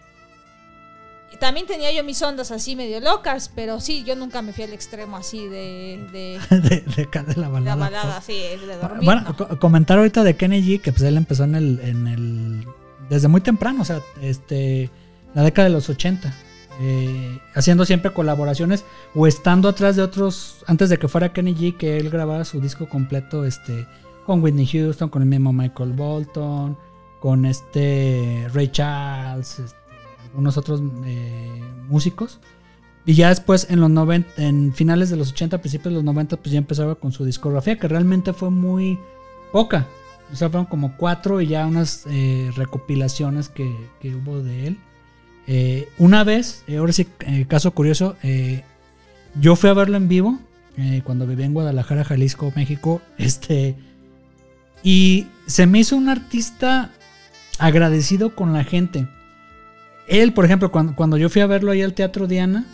Y 1.34 1.38
también 1.38 1.68
tenía 1.68 1.92
yo 1.92 2.04
mis 2.04 2.20
ondas 2.22 2.50
así 2.52 2.76
medio 2.76 3.00
locas, 3.02 3.52
pero 3.54 3.80
sí, 3.80 4.04
yo 4.04 4.16
nunca 4.16 4.42
me 4.42 4.52
fui 4.54 4.64
al 4.64 4.74
extremo 4.74 5.16
así 5.18 5.46
de, 5.48 6.08
de, 6.12 6.40
de, 6.50 6.82
de 6.82 7.24
de 7.24 7.36
la 7.36 7.50
balada. 7.50 7.76
la 7.76 7.76
balada, 7.76 8.18
así, 8.18 8.34
de 8.34 8.78
dormir. 8.78 9.04
Bueno, 9.06 9.22
no. 9.22 9.36
co- 9.36 9.60
comentar 9.60 9.98
ahorita 9.98 10.24
de 10.24 10.36
Kenny 10.36 10.62
G, 10.62 10.82
que 10.82 10.92
pues 10.92 11.04
él 11.04 11.18
empezó 11.18 11.44
en 11.44 11.56
el, 11.56 11.80
en 11.82 12.08
el. 12.08 12.66
Desde 13.10 13.28
muy 13.28 13.42
temprano, 13.42 13.82
o 13.82 13.86
sea, 13.86 14.00
este. 14.22 14.90
La 15.36 15.44
década 15.44 15.68
de 15.68 15.74
los 15.74 15.90
80. 15.90 16.34
Eh, 16.82 17.40
haciendo 17.56 17.84
siempre 17.84 18.14
colaboraciones 18.14 18.86
o 19.14 19.28
estando 19.28 19.68
atrás 19.68 19.98
de 19.98 20.02
otros. 20.02 20.64
Antes 20.66 20.90
de 20.90 20.98
que 20.98 21.10
fuera 21.10 21.34
Kenny 21.34 21.54
G, 21.54 21.76
que 21.76 21.98
él 21.98 22.10
grabara 22.10 22.46
su 22.46 22.62
disco 22.62 22.88
completo, 22.88 23.46
este. 23.46 23.86
Con 24.26 24.42
Whitney 24.44 24.68
Houston, 24.68 25.10
con 25.10 25.24
el 25.24 25.28
mismo 25.28 25.52
Michael 25.52 25.94
Bolton, 25.94 26.78
con 27.20 27.46
este. 27.46 28.48
Ray 28.54 28.70
Charles, 28.70 29.60
este, 29.60 29.78
algunos 30.28 30.58
otros 30.58 30.82
eh, 31.06 31.62
músicos. 31.90 32.40
Y 33.06 33.14
ya 33.14 33.30
después, 33.30 33.68
en 33.70 33.82
los 33.82 33.90
90, 33.90 34.42
en 34.42 34.74
finales 34.74 35.10
de 35.10 35.18
los 35.18 35.32
80, 35.32 35.58
principios 35.58 35.92
de 35.92 35.96
los 35.96 36.04
90, 36.04 36.38
pues 36.38 36.52
ya 36.52 36.60
empezaba 36.60 36.96
con 36.96 37.12
su 37.12 37.26
discografía, 37.26 37.78
que 37.78 37.88
realmente 37.88 38.34
fue 38.34 38.52
muy 38.52 39.00
poca. 39.52 39.88
O 40.32 40.36
sea, 40.36 40.50
fueron 40.50 40.68
como 40.68 40.96
cuatro 40.96 41.42
y 41.42 41.48
ya 41.48 41.66
unas 41.66 42.06
eh, 42.08 42.52
recopilaciones 42.56 43.50
que, 43.50 43.76
que 44.00 44.16
hubo 44.16 44.42
de 44.44 44.68
él. 44.68 44.80
Eh, 45.52 45.90
una 45.98 46.24
vez, 46.24 46.64
eh, 46.68 46.78
ahora 46.78 46.94
sí, 46.94 47.08
eh, 47.22 47.46
caso 47.48 47.72
curioso, 47.72 48.16
yo 49.34 49.56
fui 49.56 49.72
a 49.72 49.74
verlo 49.74 49.98
en 49.98 50.08
vivo 50.08 50.40
cuando 51.04 51.26
vivía 51.26 51.46
en 51.46 51.54
Guadalajara, 51.54 52.06
Jalisco, 52.06 52.54
México. 52.56 53.02
Este, 53.18 53.76
y 54.84 55.26
se 55.48 55.66
me 55.66 55.80
hizo 55.80 55.98
un 55.98 56.08
artista 56.08 56.92
agradecido 57.58 58.36
con 58.36 58.54
la 58.54 58.64
gente. 58.64 59.08
Él, 60.08 60.34
por 60.34 60.46
ejemplo, 60.46 60.72
cuando, 60.72 60.96
cuando 60.96 61.18
yo 61.18 61.30
fui 61.30 61.42
a 61.42 61.48
verlo 61.48 61.72
ahí 61.72 61.82
al 61.82 61.96
Teatro 61.96 62.28
Diana, 62.28 62.66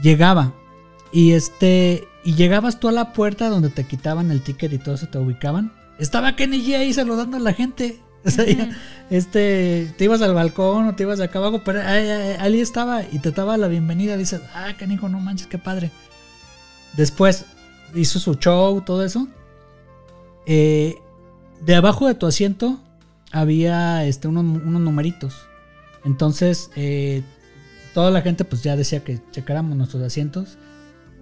llegaba 0.00 0.54
y 1.12 1.32
este 1.32 2.06
y 2.24 2.34
llegabas 2.34 2.78
tú 2.78 2.88
a 2.88 2.92
la 2.92 3.12
puerta 3.12 3.48
donde 3.48 3.68
te 3.68 3.84
quitaban 3.84 4.30
el 4.30 4.42
ticket 4.42 4.72
y 4.72 4.78
todo 4.78 4.94
eso 4.94 5.08
te 5.08 5.18
ubicaban. 5.18 5.72
Estaba 5.98 6.36
Kenny 6.36 6.64
G 6.64 6.76
ahí 6.76 6.92
saludando 6.92 7.36
a 7.36 7.40
la 7.40 7.52
gente. 7.52 8.00
O 8.26 8.30
sea, 8.30 8.44
ya, 8.44 8.68
este, 9.08 9.92
te 9.96 10.04
ibas 10.04 10.20
al 10.22 10.34
balcón 10.34 10.88
o 10.88 10.94
te 10.96 11.04
ibas 11.04 11.20
acá 11.20 11.38
abajo, 11.38 11.62
pero 11.64 11.80
ahí, 11.80 12.08
ahí- 12.08 12.36
ahí 12.40 12.60
estaba 12.60 13.02
y 13.04 13.20
te 13.20 13.30
daba 13.30 13.56
la 13.56 13.68
bienvenida. 13.68 14.16
Dices, 14.16 14.40
ah, 14.54 14.72
canijo, 14.78 15.08
no 15.08 15.20
manches, 15.20 15.46
qué 15.46 15.58
padre. 15.58 15.92
Después 16.96 17.44
hizo 17.94 18.18
su 18.18 18.34
show, 18.34 18.80
todo 18.80 19.04
eso. 19.04 19.28
Eh, 20.46 20.96
de 21.64 21.74
abajo 21.74 22.06
de 22.08 22.14
tu 22.14 22.26
asiento 22.26 22.80
había 23.32 24.04
este, 24.04 24.28
unos, 24.28 24.44
unos 24.44 24.80
numeritos. 24.80 25.46
Entonces, 26.04 26.70
eh, 26.76 27.22
toda 27.94 28.10
la 28.10 28.22
gente 28.22 28.44
pues 28.44 28.62
ya 28.62 28.76
decía 28.76 29.02
que 29.04 29.20
checáramos 29.30 29.76
nuestros 29.76 30.02
asientos 30.02 30.58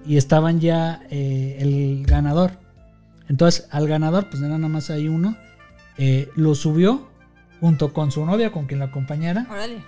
y 0.06 0.16
estaban 0.16 0.60
ya 0.60 1.02
eh, 1.10 1.56
el 1.60 2.04
ganador. 2.06 2.52
Entonces, 3.28 3.66
al 3.70 3.88
ganador, 3.88 4.28
pues 4.28 4.42
era 4.42 4.56
nada 4.58 4.68
más 4.68 4.90
ahí 4.90 5.08
uno, 5.08 5.36
eh, 5.96 6.30
lo 6.34 6.54
subió 6.54 7.08
junto 7.60 7.92
con 7.92 8.10
su 8.10 8.24
novia, 8.24 8.52
con 8.52 8.66
quien 8.66 8.80
lo 8.80 8.86
acompañara, 8.86 9.46
Órale. 9.50 9.82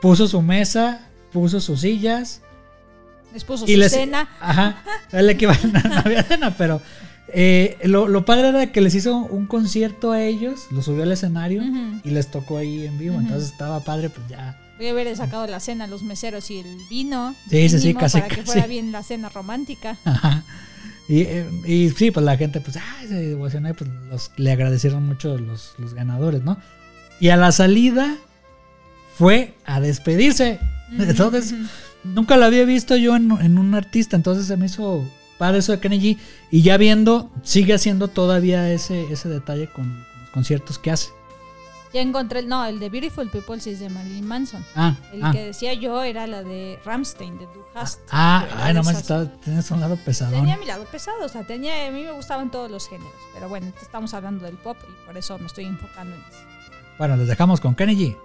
puso 0.00 0.26
su 0.26 0.42
mesa, 0.42 1.08
puso 1.32 1.60
sus 1.60 1.80
sillas 1.80 2.40
Les 3.32 3.44
puso 3.44 3.64
y 3.66 3.74
su 3.74 3.78
les, 3.78 3.92
cena. 3.92 4.28
Ajá, 4.40 4.82
era 5.10 5.20
el 5.20 5.30
equivalente, 5.30 5.80
no 5.88 5.98
había 5.98 6.22
cena, 6.22 6.54
pero 6.56 6.80
eh, 7.28 7.78
lo, 7.84 8.08
lo 8.08 8.24
padre 8.24 8.48
era 8.48 8.72
que 8.72 8.80
les 8.80 8.94
hizo 8.94 9.16
un 9.16 9.46
concierto 9.46 10.12
a 10.12 10.22
ellos, 10.22 10.66
lo 10.70 10.82
subió 10.82 11.02
al 11.02 11.12
escenario 11.12 11.62
y 12.04 12.10
les 12.10 12.30
tocó 12.30 12.58
ahí 12.58 12.86
en 12.86 12.98
vivo, 12.98 13.18
entonces 13.18 13.50
estaba 13.50 13.80
padre, 13.80 14.10
pues 14.10 14.26
ya. 14.28 14.60
Voy 14.76 14.88
a 14.88 14.90
haber 14.90 15.16
sacado 15.16 15.46
la 15.46 15.60
cena 15.60 15.84
a 15.84 15.86
los 15.86 16.02
meseros 16.02 16.50
y 16.50 16.58
el 16.58 16.76
vino. 16.90 17.34
Sí, 17.48 17.68
sí, 17.68 17.78
sí, 17.78 17.94
casi, 17.94 18.20
Para 18.20 18.34
que 18.34 18.42
fuera 18.42 18.66
bien 18.66 18.90
la 18.90 19.04
cena 19.04 19.28
romántica. 19.28 19.96
Ajá. 20.04 20.42
Y, 21.08 21.20
eh, 21.22 21.46
y 21.66 21.90
sí, 21.90 22.10
pues 22.10 22.24
la 22.24 22.36
gente, 22.36 22.60
pues, 22.60 22.76
ay, 22.76 23.08
se 23.08 23.32
emocionó 23.32 23.68
y 23.68 23.72
pues 23.74 23.90
los- 24.08 24.30
le 24.36 24.52
agradecieron 24.52 25.06
mucho 25.06 25.36
los, 25.38 25.74
los 25.78 25.92
ganadores, 25.94 26.42
¿no? 26.42 26.56
Y 27.20 27.28
a 27.28 27.36
la 27.36 27.52
salida 27.52 28.16
fue 29.16 29.54
a 29.64 29.80
despedirse. 29.80 30.58
Entonces, 30.98 31.54
nunca 32.04 32.36
lo 32.36 32.44
había 32.44 32.64
visto 32.64 32.96
yo 32.96 33.16
en, 33.16 33.30
en 33.40 33.58
un 33.58 33.74
artista, 33.74 34.16
entonces 34.16 34.46
se 34.46 34.56
me 34.56 34.66
hizo 34.66 35.04
padre 35.38 35.58
eso 35.58 35.72
de 35.72 35.80
Kenny 35.80 35.98
G. 36.00 36.18
Y 36.50 36.62
ya 36.62 36.76
viendo, 36.76 37.30
sigue 37.42 37.74
haciendo 37.74 38.08
todavía 38.08 38.70
ese, 38.72 39.04
ese 39.12 39.28
detalle 39.28 39.66
con, 39.68 39.84
con 39.84 40.20
los 40.22 40.30
conciertos 40.30 40.78
que 40.78 40.90
hace. 40.90 41.10
Ya 41.94 42.00
encontré 42.00 42.40
el. 42.40 42.48
No, 42.48 42.66
el 42.66 42.80
de 42.80 42.90
Beautiful 42.90 43.30
People 43.30 43.60
sí 43.60 43.70
es 43.70 43.78
de 43.78 43.88
Marilyn 43.88 44.26
Manson. 44.26 44.64
Ah, 44.74 44.96
El 45.12 45.24
ah, 45.24 45.30
que 45.30 45.46
decía 45.46 45.74
yo 45.74 46.02
era 46.02 46.26
la 46.26 46.42
de 46.42 46.76
Ramstein, 46.84 47.38
de 47.38 47.46
Du 47.46 47.64
Hast. 47.72 48.00
ah, 48.10 48.44
Era 48.50 48.64
ay, 48.66 48.74
nomás 48.74 49.06
tienes 49.42 49.70
un 49.70 49.80
lado 49.80 49.96
pesadón. 50.04 50.40
Tenía 50.40 50.56
mi 50.56 50.66
lado 50.66 50.84
pesado, 50.86 51.24
o 51.24 51.28
sea, 51.28 51.46
tenía, 51.46 51.86
a 51.86 51.90
mí 51.92 52.02
me 52.02 52.10
gustaban 52.10 52.50
todos 52.50 52.68
los 52.68 52.88
géneros. 52.88 53.14
Pero 53.32 53.48
bueno, 53.48 53.72
estamos 53.80 54.12
hablando 54.12 54.44
del 54.44 54.56
pop 54.56 54.76
y 54.88 55.06
por 55.06 55.16
eso 55.16 55.38
me 55.38 55.46
estoy 55.46 55.66
enfocando 55.66 56.16
en 56.16 56.20
eso. 56.22 56.40
Bueno, 56.98 57.16
les 57.16 57.28
dejamos 57.28 57.60
con 57.60 57.76
Kenny 57.76 57.94
G. 57.94 58.16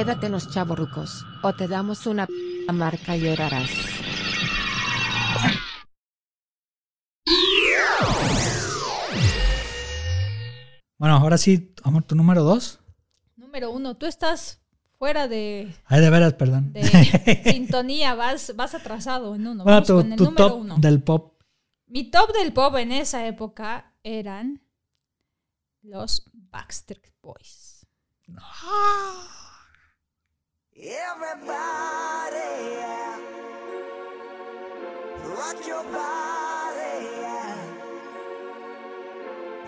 Quédate 0.00 0.26
en 0.26 0.32
los 0.32 0.48
chavorrucos, 0.48 1.26
o 1.42 1.52
te 1.52 1.68
damos 1.68 2.06
una 2.06 2.26
p- 2.26 2.32
marca 2.72 3.14
y 3.16 3.20
llorarás. 3.20 3.68
Bueno, 10.98 11.16
ahora 11.16 11.38
sí, 11.38 11.74
amor, 11.82 12.04
tu 12.04 12.14
número 12.14 12.42
dos. 12.42 12.80
Número 13.36 13.70
uno, 13.70 13.96
tú 13.96 14.04
estás 14.06 14.60
fuera 14.98 15.28
de, 15.28 15.74
Ay, 15.86 16.00
de 16.02 16.10
veras, 16.10 16.34
perdón. 16.34 16.72
de 16.74 16.82
sintonía, 17.44 18.14
vas, 18.14 18.54
vas 18.54 18.74
atrasado 18.74 19.34
en 19.34 19.46
uno. 19.46 19.64
bueno, 19.64 19.76
Vamos 19.82 19.86
tu, 19.86 19.94
con 19.94 20.12
el 20.12 20.18
tu 20.18 20.24
número 20.24 20.48
top 20.48 20.60
uno. 20.60 20.76
del 20.78 21.02
pop. 21.02 21.40
Mi 21.86 22.10
top 22.10 22.32
del 22.34 22.52
pop 22.52 22.76
en 22.76 22.92
esa 22.92 23.26
época 23.26 23.94
eran 24.02 24.62
los 25.82 26.30
Backstreet 26.34 27.14
Boys. 27.22 27.86
Everybody, 30.82 32.38
yeah. 32.72 33.18
rock 35.26 35.66
your 35.66 35.84
body. 35.84 37.06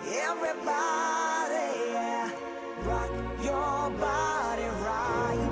Everybody, 0.08 1.68
rock 2.86 3.10
your 3.44 3.90
body 4.00 4.68
right. 4.86 5.48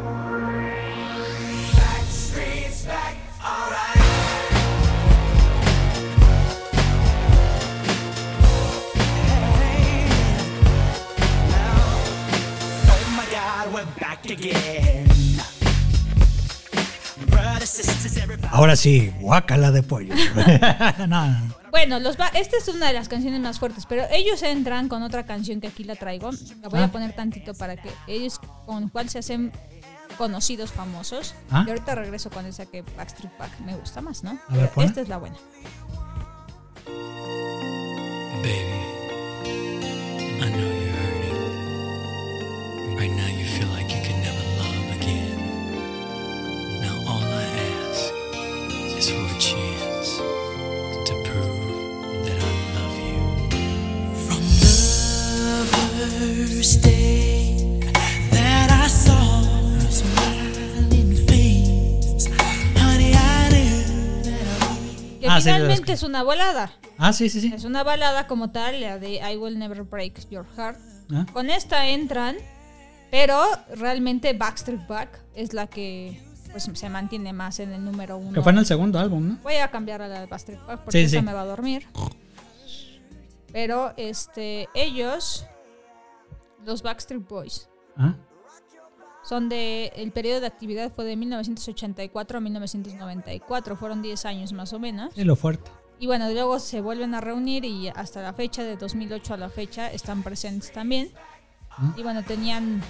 Back, 2.87 3.17
alright. 3.45 3.99
Hey, 8.95 10.09
oh 12.89 13.15
my 13.15 13.27
God, 13.31 13.75
we're 13.75 13.85
back 14.01 14.25
again. 14.31 14.90
Ahora 18.51 18.77
sí, 18.77 19.13
guácala 19.21 19.71
de 19.71 19.83
pollo. 19.83 20.15
no, 20.99 21.07
no, 21.07 21.27
no. 21.27 21.55
Bueno, 21.71 22.01
los 22.01 22.17
esta 22.35 22.57
es 22.57 22.67
una 22.69 22.89
de 22.89 22.93
las 22.95 23.09
canciones 23.09 23.41
más 23.41 23.59
fuertes, 23.61 23.87
pero 23.89 24.05
ellos 24.11 24.43
entran 24.43 24.89
con 24.89 25.03
otra 25.05 25.25
canción 25.25 25.61
que 25.61 25.69
aquí 25.69 25.85
la 25.85 25.95
traigo. 25.95 26.31
La 26.63 26.69
voy 26.69 26.81
Ah. 26.81 26.85
a 26.85 26.89
poner 26.93 27.15
tantito 27.15 27.55
para 27.55 27.77
que 27.77 27.91
ellos 28.09 28.41
con 28.67 28.89
cuál 28.89 29.09
se 29.09 29.21
hacen 29.21 29.53
conocidos, 30.19 30.73
famosos. 30.73 31.35
Ah. 31.51 31.63
Y 31.67 31.71
ahorita 31.71 31.95
regreso 31.95 32.29
con 32.31 32.45
esa 32.47 32.67
que 32.67 32.83
Backstreet 32.97 33.39
Back 33.39 33.61
me 33.61 33.77
gusta 33.77 34.01
más, 34.01 34.25
¿no? 34.25 34.39
A 34.49 34.57
ver, 34.57 34.71
esta 34.79 35.01
es 35.01 35.09
la 35.09 35.19
buena. 35.19 35.37
Baby, 38.43 38.80
Ah, 65.33 65.41
finalmente 65.41 65.85
que- 65.85 65.93
es 65.93 66.03
una 66.03 66.23
balada. 66.23 66.73
Ah, 66.99 67.13
sí, 67.13 67.29
sí, 67.31 67.41
sí. 67.41 67.53
Es 67.55 67.65
una 67.65 67.85
balada 67.85 68.27
como 68.27 68.51
tal, 68.51 68.81
la 68.81 68.99
de 68.99 69.15
I 69.33 69.37
Will 69.37 69.59
Never 69.59 69.83
Break 69.83 70.29
Your 70.29 70.45
Heart. 70.57 70.79
Ah. 71.13 71.27
Con 71.33 71.51
esta 71.51 71.87
entran, 71.89 72.37
pero 73.11 73.41
realmente 73.77 74.33
Backstreet 74.33 74.87
Back 74.89 75.21
es 75.35 75.53
la 75.53 75.67
que 75.67 76.21
pues 76.51 76.69
se 76.75 76.89
mantiene 76.91 77.33
más 77.33 77.61
en 77.61 77.73
el 77.73 77.85
número 77.85 78.17
uno. 78.19 78.33
Que 78.33 78.43
fue 78.43 78.51
en 78.51 78.59
el 78.59 78.67
segundo 78.67 78.99
álbum, 78.99 79.29
¿no? 79.29 79.39
Voy 79.45 79.55
a 79.57 79.71
cambiar 79.71 80.03
a 80.03 80.09
la 80.09 80.21
de 80.21 80.27
Backstreet 80.27 80.67
Back 80.67 80.81
porque 80.81 80.99
Sí, 80.99 81.05
esa 81.05 81.21
sí. 81.21 81.23
me 81.25 81.33
va 81.33 81.43
a 81.43 81.47
dormir. 81.47 81.87
Pero 83.53 83.93
este 83.97 84.69
ellos, 84.75 85.47
los 86.65 86.83
Backstreet 86.83 87.27
Boys, 87.29 87.69
Ah, 87.97 88.15
son 89.23 89.49
de 89.49 89.93
el 89.97 90.13
periodo 90.13 90.41
de 90.41 90.47
actividad 90.47 90.91
fue 90.91 91.05
de 91.05 91.15
1984 91.17 92.39
a 92.39 92.41
1994, 92.41 93.77
fueron 93.77 94.01
10 94.03 94.25
años 94.27 94.53
más 94.53 94.73
o 94.73 94.79
menos. 94.79 95.13
sí, 95.15 95.25
lo 95.25 95.37
fuerte. 95.37 95.71
Y 95.99 96.07
bueno, 96.07 96.31
luego 96.31 96.59
se 96.59 96.81
vuelven 96.81 97.15
a 97.15 97.21
reunir 97.21 97.65
y 97.67 97.89
hasta 97.89 98.23
la 98.23 98.33
fecha, 98.33 98.65
de 98.65 98.77
2008 98.77 99.35
a 99.35 99.37
la 99.37 99.51
fecha, 99.51 99.93
están 99.93 100.23
presentes 100.23 100.73
también. 100.73 101.11
¿Mm? 101.77 101.91
Y 101.99 102.03
bueno, 102.03 102.23
tenían 102.25 102.81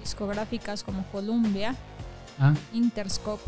discográficas 0.00 0.82
como 0.82 1.04
Columbia, 1.12 1.74
Ah, 2.38 2.54
Interscope, 2.72 3.42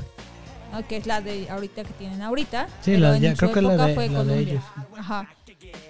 ¿no? 0.70 0.86
que 0.86 0.98
es 0.98 1.06
la 1.06 1.22
de 1.22 1.48
ahorita 1.48 1.84
que 1.84 1.92
tienen 1.94 2.20
ahorita. 2.20 2.66
Sí, 2.82 2.90
pero 2.92 2.98
la- 3.00 3.16
en 3.16 3.22
ya 3.22 3.30
su 3.32 3.36
creo 3.38 3.52
que 3.54 3.58
es 3.60 3.64
la 3.64 3.86
de- 3.86 3.94
fue 3.94 4.08
la 4.10 4.18
de 4.24 4.24
Columbia. 4.30 4.52
ellos. 4.52 4.64
Ajá. 4.98 5.28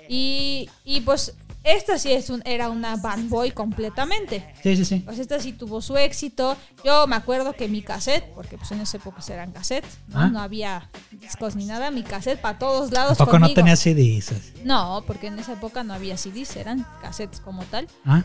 Y, 0.09 0.71
y 0.85 1.01
pues 1.01 1.35
esta 1.65 1.99
sí 1.99 2.13
es 2.13 2.29
un, 2.31 2.43
era 2.45 2.69
una 2.69 2.97
band 2.97 3.29
boy 3.29 3.53
completamente. 3.53 4.53
sí, 4.63 4.77
sí, 4.77 4.85
sí. 4.85 4.99
Pues 5.05 5.19
esta 5.19 5.39
sí 5.39 5.53
tuvo 5.53 5.81
su 5.81 5.97
éxito. 5.97 6.57
Yo 6.85 7.07
me 7.07 7.17
acuerdo 7.17 7.53
que 7.53 7.69
mi 7.69 7.83
cassette, 7.83 8.25
porque 8.35 8.59
pues 8.59 8.73
en 8.73 8.81
esa 8.81 8.97
época 8.97 9.21
eran 9.29 9.53
cassettes, 9.53 9.99
¿no? 10.09 10.21
Ah. 10.21 10.27
No 10.29 10.41
había 10.41 10.89
discos 11.13 11.55
ni 11.57 11.65
nada, 11.67 11.91
mi 11.91 12.03
cassette 12.03 12.41
para 12.41 12.59
todos 12.59 12.91
lados. 12.91 13.19
Tampoco 13.19 13.39
no 13.39 13.53
tenía 13.55 13.77
CDs. 13.77 14.33
No, 14.65 15.05
porque 15.07 15.29
en 15.29 15.39
esa 15.39 15.53
época 15.53 15.85
no 15.85 15.95
había 15.95 16.17
CDs, 16.17 16.57
eran 16.57 16.87
cassettes 17.01 17.41
como 17.41 17.63
tal. 17.65 17.87
Ah, 18.05 18.23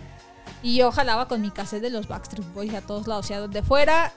Y 0.64 0.78
yo 0.78 0.92
jalaba 0.92 1.28
con 1.28 1.42
mi 1.42 1.52
cassette 1.52 1.82
de 1.82 1.90
los 1.90 2.08
Backstreet 2.08 2.54
Boys 2.54 2.74
a 2.74 2.82
todos 2.82 3.06
lados. 3.08 3.26
O 3.26 3.28
sea, 3.28 3.40
donde 3.40 3.62
fuera, 3.62 4.14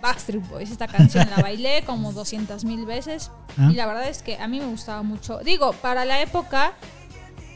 Backstreet 0.00 0.46
Boys. 0.48 0.70
Esta 0.70 0.86
canción 0.86 1.28
la 1.30 1.42
bailé 1.42 1.82
como 1.84 2.12
200 2.12 2.64
mil 2.64 2.84
veces. 2.86 3.30
Ah. 3.58 3.68
Y 3.72 3.74
la 3.74 3.86
verdad 3.86 4.08
es 4.08 4.22
que 4.22 4.36
a 4.38 4.46
mí 4.48 4.60
me 4.60 4.66
gustaba 4.66 5.02
mucho. 5.02 5.38
Digo, 5.38 5.72
para 5.72 6.04
la 6.04 6.20
época 6.20 6.74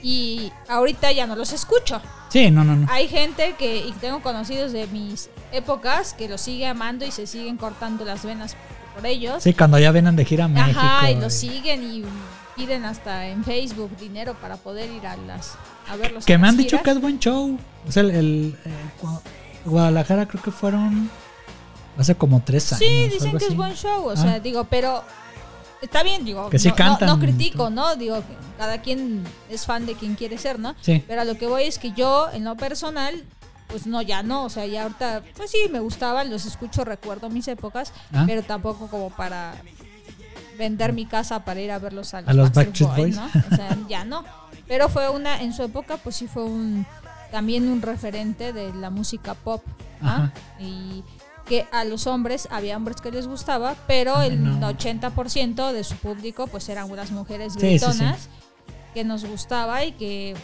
y 0.09 0.53
ahorita 0.69 1.11
ya 1.13 1.27
no 1.27 1.35
los 1.35 1.53
escucho. 1.53 2.01
sí, 2.29 2.51
no, 2.51 2.63
no, 2.65 2.77
no. 2.77 2.87
Hay 2.91 3.09
gente 3.09 3.55
que, 3.59 3.79
y 3.79 3.93
tengo 3.93 4.21
conocidos 4.23 4.73
de 4.73 4.87
mis 4.89 5.29
épocas, 5.53 6.15
que 6.15 6.29
los 6.29 6.41
sigue 6.41 6.67
amando 6.67 7.05
y 7.05 7.11
se 7.11 7.27
siguen 7.27 7.57
cortando 7.57 8.05
las 8.05 8.25
venas 8.25 8.57
por 8.95 9.05
ellos. 9.07 9.43
Sí, 9.43 9.53
cuando 9.53 9.79
ya 9.79 9.91
vienen 9.91 10.15
de 10.17 10.25
gira 10.25 10.45
a 10.45 10.49
México. 10.49 10.79
Ajá, 10.81 11.11
y 11.11 11.15
eh, 11.15 11.21
los 11.21 11.33
siguen 11.35 11.83
y 11.83 12.05
piden 12.55 12.85
hasta 12.85 13.27
en 13.27 13.43
Facebook 13.45 13.97
dinero 13.99 14.35
para 14.41 14.57
poder 14.57 14.91
ir 14.93 15.07
a 15.07 15.17
las 15.17 15.55
a 15.89 15.97
verlos. 15.97 16.25
Que 16.25 16.39
me 16.39 16.47
han 16.49 16.57
dicho 16.57 16.81
que 16.83 16.91
es 16.91 17.01
buen 17.01 17.19
show. 17.19 17.59
O 17.89 17.93
sea, 17.93 18.03
el, 18.03 18.11
el, 18.13 18.59
eh, 18.65 18.71
Gua- 19.03 19.21
Guadalajara 19.65 20.27
creo 20.27 20.43
que 20.43 20.51
fueron 20.53 21.11
hace 21.99 22.15
como 22.15 22.41
tres 22.45 22.73
años. 22.73 22.79
Sí, 22.89 23.09
dicen 23.09 23.37
que 23.39 23.47
es 23.47 23.57
buen 23.57 23.75
show, 23.75 24.07
o 24.07 24.11
Ah. 24.11 24.17
sea, 24.17 24.41
digo, 24.41 24.65
pero 24.71 25.03
está 25.83 26.03
bien, 26.03 26.25
digo, 26.25 26.49
Que 26.51 26.59
sí 26.59 26.69
no, 26.69 26.73
no- 26.73 26.77
cantan. 26.77 27.09
no 27.09 27.19
critico, 27.19 27.71
¿no? 27.71 27.97
Digo, 27.97 28.23
cada 28.59 28.81
quien 28.83 29.25
es 29.51 29.67
fan 29.67 29.87
de 29.87 29.95
quien 29.95 30.15
quiere 30.15 30.39
ser, 30.39 30.59
¿no? 30.59 30.75
Sí. 30.81 31.03
Pero 31.07 31.21
a 31.21 31.25
lo 31.25 31.37
que 31.37 31.47
voy 31.47 31.65
es 31.65 31.79
que 31.79 31.93
yo, 31.93 32.29
en 32.33 32.45
lo 32.45 32.57
personal, 32.57 33.25
pues 33.69 33.87
no, 33.87 34.01
ya 34.03 34.23
no, 34.23 34.45
o 34.45 34.49
sea, 34.51 34.65
ya 34.67 34.85
ahorita, 34.85 35.23
pues 35.37 35.51
sí, 35.51 35.59
me 35.71 35.81
gustaban, 35.81 36.31
los 36.31 36.47
escucho, 36.47 36.85
recuerdo 36.85 37.29
mis 37.31 37.49
épocas, 37.49 37.93
Ah. 38.13 38.25
pero 38.27 38.43
tampoco 38.43 38.87
como 38.89 39.11
para 39.11 39.55
vender 40.59 40.93
mi 40.93 41.05
casa 41.07 41.45
para 41.45 41.61
ir 41.61 41.71
a 41.71 41.79
verlos 41.79 42.15
a 42.15 42.21
los, 42.23 42.31
A 42.31 42.33
los 42.33 42.53
Backstreet 42.53 42.97
Boys, 42.97 43.17
¿no? 43.17 43.27
O 43.27 43.57
sea, 43.57 43.77
ya 43.89 44.05
no. 44.05 44.25
Pero 44.67 44.89
fue 44.89 45.09
una, 45.11 45.43
en 45.43 45.53
su 45.53 45.63
época, 45.63 45.97
pues 45.99 46.17
sí 46.17 46.27
fue 46.27 46.45
un, 46.45 46.87
también 47.31 47.69
un 47.69 47.83
referente 47.83 48.53
de 48.53 48.73
la 48.75 48.91
música 48.91 49.35
pop. 49.35 49.63
Ajá. 50.01 50.33
Y 50.59 51.05
que 51.49 51.67
a 51.73 51.85
los 51.85 52.07
hombres, 52.07 52.49
había 52.51 52.77
hombres 52.77 53.01
que 53.01 53.11
les 53.13 53.27
gustaba, 53.29 53.77
pero 53.87 54.21
el 54.23 54.59
No. 54.61 54.69
80% 54.71 55.73
de 55.73 55.85
su 55.85 55.95
público, 55.97 56.47
pues 56.49 56.69
eran 56.69 56.91
unas 56.91 57.11
mujeres 57.13 57.53
Sí, 57.55 57.61
sí, 57.61 57.67
sí. 57.79 57.85
gritonas 57.87 58.29
que 58.95 59.05
nos 59.05 59.25
gustaba 59.25 59.85
y 59.85 59.93
que, 59.93 60.35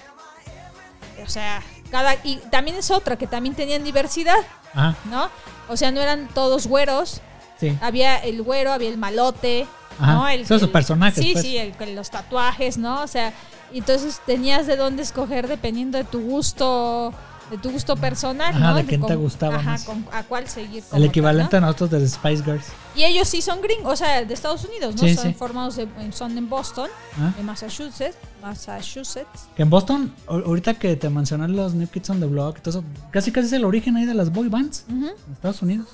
o 1.24 1.28
sea, 1.28 1.62
cada, 1.90 2.14
y 2.24 2.36
también 2.50 2.76
es 2.76 2.90
otra, 2.90 3.16
que 3.16 3.26
también 3.26 3.54
tenían 3.54 3.82
diversidad, 3.84 4.36
Ajá, 4.74 4.96
¿no? 5.10 5.28
O 5.68 5.76
sea, 5.76 5.90
no 5.90 6.00
eran 6.00 6.28
todos 6.28 6.66
güeros, 6.66 7.20
sí. 7.58 7.76
había 7.80 8.16
el 8.18 8.42
güero, 8.42 8.72
había 8.72 8.88
el 8.88 8.98
malote, 8.98 9.66
Ajá, 9.98 10.12
¿no? 10.14 10.28
El, 10.28 10.46
son 10.46 10.60
el- 10.60 10.68
personajes, 10.70 11.22
Sí, 11.24 11.30
pues. 11.32 11.44
sí, 11.44 11.56
el, 11.58 11.74
los 11.94 12.10
tatuajes, 12.10 12.78
¿no? 12.78 13.02
O 13.02 13.06
sea, 13.06 13.32
y 13.72 13.78
entonces 13.78 14.20
tenías 14.26 14.66
de 14.66 14.76
dónde 14.76 15.02
escoger 15.02 15.48
dependiendo 15.48 15.98
de 15.98 16.04
tu 16.04 16.20
gusto, 16.20 17.12
de 17.50 17.58
tu 17.58 17.70
gusto 17.70 17.96
personal, 17.96 18.54
Ajá, 18.54 18.70
¿no? 18.70 18.74
de 18.76 18.84
quién 18.86 19.04
te 19.04 19.14
gustaba 19.14 19.56
Ajá, 19.56 19.70
más. 19.72 19.84
con- 19.84 20.06
a 20.12 20.22
cuál 20.24 20.48
seguir. 20.48 20.82
El 20.84 20.90
tal, 20.90 21.04
equivalente 21.04 21.60
¿no? 21.60 21.66
a 21.66 21.70
nosotros 21.70 21.90
de 22.02 22.08
Spice 22.08 22.42
Girls. 22.42 22.66
Y 22.94 23.04
ellos 23.04 23.28
sí 23.28 23.42
son 23.42 23.60
gringos, 23.60 23.92
o 23.92 23.96
sea, 23.96 24.24
de 24.24 24.32
Estados 24.34 24.64
Unidos, 24.64 24.94
¿no? 24.96 25.02
Sí, 25.02 25.14
son 25.14 25.24
sí. 25.28 25.34
formados, 25.34 25.76
de- 25.76 25.88
son 26.12 26.36
en 26.38 26.48
Boston, 26.48 26.88
¿ah? 27.18 27.32
en 27.38 27.44
Massachusetts, 27.46 28.16
Massachusetts. 28.40 29.48
Que 29.56 29.62
en 29.62 29.70
Boston, 29.70 30.14
ahor- 30.26 30.44
ahorita 30.46 30.74
que 30.74 30.96
te 30.96 31.10
mencioné 31.10 31.48
los 31.48 31.74
New 31.74 31.88
Kids 31.88 32.10
on 32.10 32.20
the 32.20 32.26
Block, 32.26 32.60
todo 32.60 32.70
eso, 32.80 32.84
casi 33.10 33.32
casi 33.32 33.46
es 33.48 33.52
el 33.54 33.64
origen 33.64 33.96
ahí 33.96 34.04
de 34.06 34.14
las 34.14 34.32
boy 34.32 34.48
bands 34.48 34.84
en 34.88 35.10
Estados 35.32 35.60
Unidos. 35.62 35.88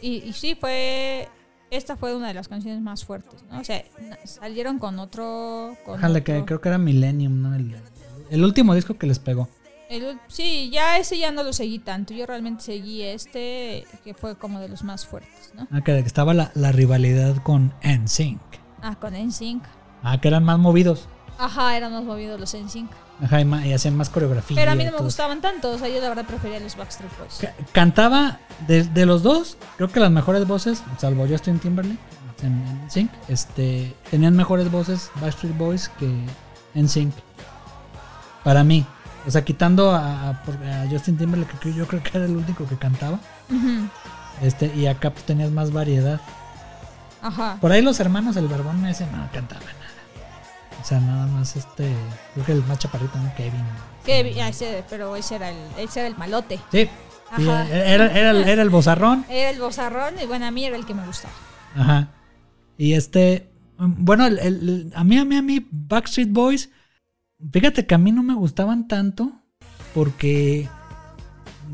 Y, 0.00 0.18
y 0.24 0.32
sí, 0.32 0.54
fue. 0.54 1.28
Esta 1.70 1.96
fue 1.96 2.14
una 2.16 2.28
de 2.28 2.34
las 2.34 2.48
canciones 2.48 2.80
más 2.80 3.04
fuertes, 3.04 3.44
¿no? 3.50 3.60
O 3.60 3.64
sea, 3.64 3.84
salieron 4.24 4.78
con 4.78 4.98
otro. 4.98 5.76
Con 5.84 5.98
Ojalá 5.98 6.22
que 6.24 6.42
creo 6.46 6.60
que 6.62 6.68
era 6.68 6.78
Millennium, 6.78 7.42
¿no? 7.42 7.54
El, 7.54 7.76
el 8.30 8.44
último 8.44 8.74
disco 8.74 8.96
que 8.96 9.06
les 9.06 9.18
pegó. 9.18 9.48
El 9.88 10.18
sí, 10.28 10.70
ya 10.72 10.98
ese 10.98 11.18
ya 11.18 11.30
no 11.32 11.42
lo 11.42 11.52
seguí 11.52 11.78
tanto. 11.78 12.14
Yo 12.14 12.26
realmente 12.26 12.62
seguí 12.62 13.02
este, 13.02 13.86
que 14.04 14.14
fue 14.14 14.36
como 14.36 14.60
de 14.60 14.68
los 14.68 14.82
más 14.84 15.06
fuertes, 15.06 15.52
¿no? 15.54 15.66
Ah, 15.72 15.80
que 15.82 15.98
estaba 15.98 16.34
la, 16.34 16.50
la 16.54 16.72
rivalidad 16.72 17.36
con 17.42 17.72
NSYNC. 17.82 18.40
Ah, 18.82 18.96
con 19.00 19.14
NSYNC. 19.14 19.62
Ah, 20.02 20.20
que 20.20 20.28
eran 20.28 20.44
más 20.44 20.58
movidos. 20.58 21.08
Ajá, 21.38 21.76
eran 21.76 21.92
más 21.92 22.04
movidos 22.04 22.38
los 22.40 22.54
NSYNC. 22.54 22.90
Ajá, 23.20 23.40
y, 23.40 23.44
ma- 23.44 23.66
y 23.66 23.72
hacían 23.72 23.96
más 23.96 24.10
coreografía. 24.10 24.56
Pero 24.56 24.70
a 24.70 24.74
mí 24.76 24.84
no 24.84 24.92
me 24.92 24.98
gustaban 24.98 25.40
tanto. 25.40 25.70
O 25.72 25.78
sea, 25.78 25.88
yo 25.88 26.00
la 26.00 26.08
verdad 26.08 26.24
prefería 26.24 26.60
los 26.60 26.76
Backstreet 26.76 27.10
Boys. 27.18 27.38
Ca- 27.40 27.54
Cantaba 27.72 28.38
de, 28.68 28.84
de 28.84 29.06
los 29.06 29.22
dos, 29.24 29.56
creo 29.76 29.88
que 29.90 29.98
las 30.00 30.10
mejores 30.12 30.46
voces, 30.46 30.82
salvo 30.98 31.26
Justin 31.28 31.58
Timberlake 31.58 31.98
en 32.42 32.86
NSYNC, 32.86 33.10
este, 33.28 33.92
tenían 34.10 34.36
mejores 34.36 34.70
voces 34.70 35.10
Backstreet 35.20 35.56
Boys 35.56 35.88
que 35.98 36.08
NSYNC. 36.74 37.12
Para 38.44 38.62
mí. 38.62 38.86
O 39.28 39.30
sea, 39.30 39.44
quitando 39.44 39.90
a, 39.92 40.30
a- 40.30 40.86
Justin 40.90 41.16
Timberlake, 41.18 41.58
que 41.60 41.72
yo 41.74 41.86
creo 41.86 42.02
que 42.02 42.16
era 42.16 42.24
el 42.24 42.34
único 42.36 42.66
que 42.66 42.76
cantaba. 42.76 43.20
Ujú. 43.50 43.88
Este, 44.42 44.74
y 44.74 44.86
acá 44.86 45.10
pues 45.10 45.24
tenías 45.24 45.50
más 45.50 45.70
variedad. 45.72 46.20
Ajá. 47.20 47.58
Por 47.60 47.72
ahí 47.72 47.82
los 47.82 48.00
hermanos, 48.00 48.36
el 48.36 48.48
barbón 48.48 48.84
ese 48.86 49.04
no 49.06 49.28
cantaba 49.32 49.60
nada. 49.60 49.74
O 50.80 50.84
sea, 50.84 51.00
nada 51.00 51.26
más 51.26 51.56
este, 51.56 51.92
creo 52.34 52.46
que 52.46 52.52
el 52.52 52.64
más 52.64 52.78
chaparrito, 52.78 53.18
¿no? 53.18 53.34
Kevin. 53.34 53.62
Que, 54.04 54.40
ah, 54.42 54.48
ese- 54.48 54.84
pero 54.88 55.14
ese 55.16 55.34
era, 55.36 55.50
el, 55.50 55.58
ese 55.76 56.00
era 56.00 56.08
el 56.08 56.16
malote. 56.16 56.58
Sí, 56.72 56.88
sí, 57.36 57.48
Ajá. 57.48 57.68
era, 57.68 58.06
era, 58.16 58.30
el- 58.30 58.48
era 58.48 58.62
el 58.62 58.70
bozarrón. 58.70 59.26
Era 59.28 59.50
el 59.50 59.58
bozarrón 59.60 60.14
y 60.22 60.26
bueno, 60.26 60.46
a 60.46 60.50
mí 60.50 60.64
era 60.64 60.76
el 60.76 60.86
que 60.86 60.94
me 60.94 61.04
gustaba. 61.04 61.34
Ajá. 61.76 62.08
Y 62.78 62.94
este, 62.94 63.50
mm, 63.76 63.92
bueno, 64.04 64.26
el- 64.26 64.38
el- 64.38 64.68
el- 64.68 64.92
a 64.94 65.04
mí, 65.04 65.18
a 65.18 65.24
mí, 65.24 65.36
a 65.36 65.42
mí, 65.42 65.66
Backstreet 65.70 66.30
Boys, 66.32 66.70
fíjate 67.52 67.86
que 67.86 67.94
a 67.94 67.98
mí 67.98 68.12
no 68.12 68.22
me 68.22 68.34
gustaban 68.34 68.88
tanto 68.88 69.32
porque 69.94 70.68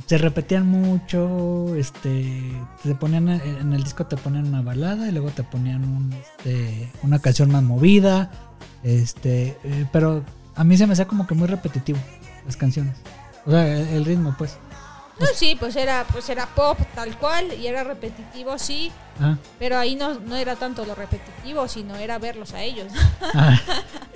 se 0.06 0.18
repetían 0.18 0.66
mucho, 0.66 1.74
este, 1.76 2.52
te 2.82 2.94
ponían 2.94 3.28
en 3.28 3.40
en 3.40 3.72
el 3.72 3.84
disco 3.84 4.06
te 4.06 4.16
ponían 4.16 4.46
una 4.46 4.62
balada 4.62 5.08
y 5.08 5.12
luego 5.12 5.30
te 5.30 5.42
ponían 5.42 5.84
un, 5.84 6.12
este, 6.12 6.90
una 7.02 7.18
canción 7.20 7.50
más 7.50 7.62
movida, 7.62 8.30
este, 8.82 9.56
eh, 9.64 9.86
pero 9.92 10.24
a 10.54 10.64
mí 10.64 10.76
se 10.76 10.86
me 10.86 10.92
hacía 10.92 11.06
como 11.06 11.26
que 11.26 11.34
muy 11.34 11.46
repetitivo 11.46 11.98
las 12.44 12.56
canciones, 12.56 12.96
o 13.46 13.50
sea, 13.50 13.66
el 13.92 14.04
ritmo 14.04 14.34
pues. 14.36 14.58
No, 15.20 15.26
sí, 15.34 15.56
pues 15.58 15.76
era, 15.76 16.04
pues 16.12 16.28
era 16.28 16.46
pop 16.46 16.78
tal 16.94 17.16
cual 17.18 17.52
y 17.60 17.66
era 17.68 17.84
repetitivo, 17.84 18.58
sí. 18.58 18.90
Ah, 19.20 19.36
Pero 19.60 19.78
ahí 19.78 19.94
no, 19.94 20.18
no 20.18 20.34
era 20.34 20.56
tanto 20.56 20.84
lo 20.84 20.94
repetitivo, 20.96 21.68
sino 21.68 21.94
era 21.96 22.18
verlos 22.18 22.52
a 22.52 22.62
ellos. 22.62 22.92
ah. 23.34 23.56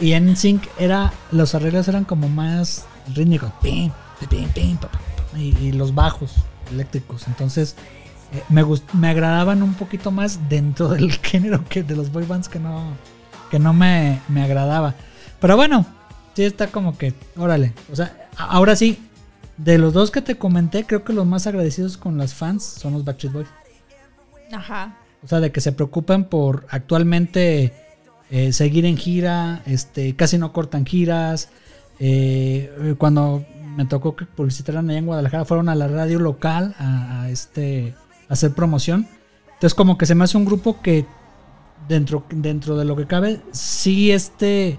Y 0.01 0.13
en 0.13 0.37
Sync 0.37 0.65
era, 0.79 1.13
los 1.31 1.55
arreglos 1.55 1.87
eran 1.89 2.05
como 2.05 2.29
más 2.29 2.85
rítmicos. 3.15 3.53
Pim, 3.63 3.93
pim, 4.29 4.49
pim, 4.51 4.77
pa, 4.77 4.89
pa, 4.89 4.99
pa, 5.33 5.39
y, 5.39 5.57
y 5.61 5.73
los 5.73 5.95
bajos 5.95 6.33
eléctricos. 6.73 7.29
Entonces, 7.29 7.77
eh, 8.33 8.43
me, 8.49 8.65
gust- 8.65 8.93
me 8.93 9.09
agradaban 9.09 9.63
un 9.63 9.75
poquito 9.75 10.11
más 10.11 10.49
dentro 10.49 10.89
del 10.89 11.13
género 11.23 11.65
que 11.69 11.85
de 11.85 11.95
los 11.95 12.11
boy 12.11 12.25
bands 12.27 12.49
que 12.49 12.59
no, 12.59 12.93
que 13.53 13.61
no 13.61 13.73
me, 13.73 14.21
me 14.29 14.43
agradaba. 14.43 14.95
Pero 15.41 15.57
bueno, 15.57 15.87
sí 16.35 16.43
está 16.45 16.67
como 16.67 16.99
que, 16.99 17.15
órale. 17.37 17.73
O 17.93 17.95
sea, 17.97 18.29
ahora 18.37 18.75
sí, 18.75 18.99
de 19.59 19.77
los 19.79 19.93
dos 19.93 20.11
que 20.11 20.23
te 20.23 20.37
comenté, 20.39 20.85
creo 20.85 21.05
que 21.05 21.13
los 21.13 21.27
más 21.27 21.47
agradecidos 21.47 21.97
con 21.97 22.17
las 22.17 22.35
fans 22.35 22.63
son 22.65 22.95
los 22.95 23.05
Backstreet 23.05 23.33
Boys. 23.35 23.49
Ajá. 24.53 24.97
O 25.23 25.29
sea, 25.29 25.41
de 25.41 25.51
que 25.53 25.61
se 25.61 25.73
preocupan 25.73 26.25
por 26.25 26.67
actualmente 26.71 27.75
eh, 28.31 28.53
seguir 28.53 28.85
en 28.87 28.97
gira, 28.97 29.63
este, 29.67 30.15
casi 30.17 30.39
no 30.39 30.53
cortan 30.53 30.87
giras. 30.87 31.51
eh, 31.99 32.95
cuando 32.99 33.45
me 33.77 33.85
tocó 33.85 34.17
que 34.17 34.25
publicitaran 34.27 34.89
allá 34.91 34.99
en 34.99 35.07
Guadalajara, 35.07 35.45
fueron 35.45 35.69
a 35.69 35.75
la 35.75 35.87
radio 35.89 36.19
local 36.19 36.75
a, 36.79 37.23
a, 37.23 37.31
este, 37.31 37.95
a 38.29 38.33
hacer 38.33 38.53
promoción. 38.53 39.07
Entonces, 39.55 39.75
como 39.75 39.99
que 39.99 40.07
se 40.07 40.15
me 40.15 40.25
hace 40.25 40.37
un 40.37 40.45
grupo 40.45 40.81
que 40.81 41.05
dentro, 41.89 42.25
dentro 42.31 42.77
de 42.77 42.85
lo 42.85 42.95
que 42.97 43.07
cabe, 43.07 43.41
sí 43.53 44.11
este, 44.13 44.79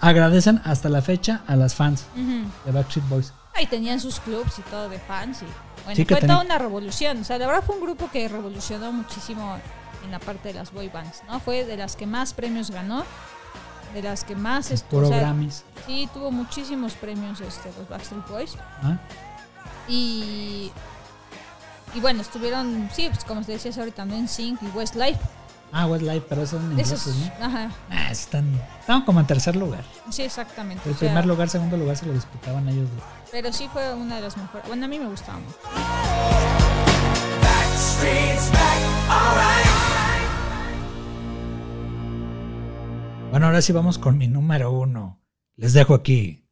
agradecen 0.00 0.60
hasta 0.64 0.88
la 0.88 1.00
fecha 1.02 1.42
a 1.46 1.54
las 1.56 1.74
fans 1.76 2.06
Ujú. 2.14 2.48
de 2.66 2.72
Backstreet 2.72 3.08
Boys. 3.08 3.32
Ahí 3.56 3.66
tenían 3.66 4.00
sus 4.00 4.20
clubs 4.20 4.58
y 4.58 4.62
todo 4.62 4.88
de 4.88 4.98
fans. 4.98 5.42
Y, 5.42 5.46
bueno, 5.84 5.96
Sí, 5.96 6.04
fue 6.04 6.20
toda 6.20 6.40
una 6.44 6.58
revolución. 6.58 7.20
O 7.20 7.24
sea, 7.24 7.38
la 7.38 7.46
verdad 7.46 7.62
fue 7.64 7.76
un 7.76 7.82
grupo 7.82 8.10
que 8.10 8.28
revolucionó 8.28 8.92
muchísimo 8.92 9.56
en 10.04 10.10
la 10.10 10.18
parte 10.18 10.48
de 10.48 10.54
las 10.54 10.72
boy 10.72 10.88
bands, 10.88 11.22
¿no? 11.28 11.40
Fue 11.40 11.64
de 11.64 11.76
las 11.76 11.96
que 11.96 12.06
más 12.06 12.32
premios 12.34 12.70
ganó, 12.70 13.04
de 13.94 14.02
las 14.02 14.24
que 14.24 14.36
más... 14.36 14.70
est- 14.70 14.86
Puro 14.86 15.06
o 15.06 15.10
sea. 15.10 15.20
Sí, 15.86 16.08
tuvo 16.12 16.30
muchísimos 16.30 16.92
premios 16.94 17.40
este, 17.40 17.70
los 17.78 17.88
Backstreet 17.88 18.26
Boys. 18.28 18.56
¿ah? 18.82 18.98
Y... 19.88 20.70
Y 21.94 22.00
bueno, 22.00 22.20
estuvieron, 22.20 22.90
sí, 22.92 23.08
pues 23.10 23.24
como 23.24 23.42
te 23.42 23.52
decías 23.52 23.78
ahorita, 23.78 23.96
también 23.98 24.28
Sync 24.28 24.60
y 24.62 24.66
Westlife. 24.76 25.20
Ah, 25.72 25.86
Westlife, 25.86 26.24
pero 26.28 26.42
esos 26.42 26.60
son 26.62 26.78
Esos, 26.80 27.06
ingleses, 27.08 27.38
¿no? 27.38 27.44
ajá, 27.46 27.70
Ah, 27.90 28.10
están, 28.10 28.54
estaban 28.80 29.04
como 29.04 29.20
en 29.20 29.26
tercer 29.26 29.56
lugar. 29.56 29.84
sí, 30.10 30.22
exactamente. 30.22 30.88
El 30.88 30.94
o 30.94 30.98
sea, 30.98 31.08
primer 31.08 31.26
lugar, 31.26 31.48
segundo 31.48 31.76
lugar 31.76 31.96
se 31.96 32.06
lo 32.06 32.12
disputaban 32.12 32.66
ellos 32.68 32.88
dos. 32.94 33.04
Pero 33.30 33.52
sí 33.52 33.68
fue 33.72 33.92
una 33.94 34.16
de 34.16 34.22
las 34.22 34.36
mejores. 34.36 34.66
Bueno, 34.68 34.84
a 34.86 34.88
mí 34.88 34.98
me 34.98 35.06
gustaba 35.08 35.38
mucho. 35.38 35.58
Bueno, 43.30 43.46
ahora 43.46 43.60
sí 43.60 43.72
vamos 43.72 43.98
con 43.98 44.16
mi 44.16 44.28
número 44.28 44.72
uno. 44.72 45.20
Les 45.56 45.72
dejo 45.74 45.94
aquí 45.94 46.48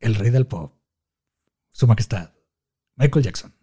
el 0.00 0.14
rey 0.16 0.30
del 0.30 0.46
pop, 0.46 0.74
su 1.70 1.86
majestad, 1.86 2.30
Michael 2.96 3.24
Jackson. 3.24 3.54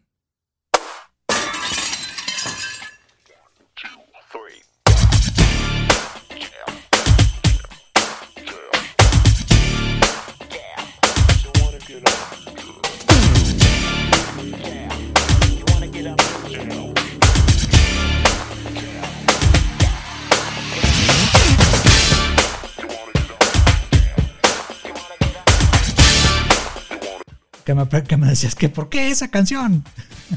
Que 27.72 27.76
me, 27.76 28.04
que 28.04 28.18
me 28.18 28.28
decías 28.28 28.54
que 28.56 28.68
¿por 28.70 28.90
qué 28.90 29.10
esa 29.10 29.30
canción? 29.30 29.84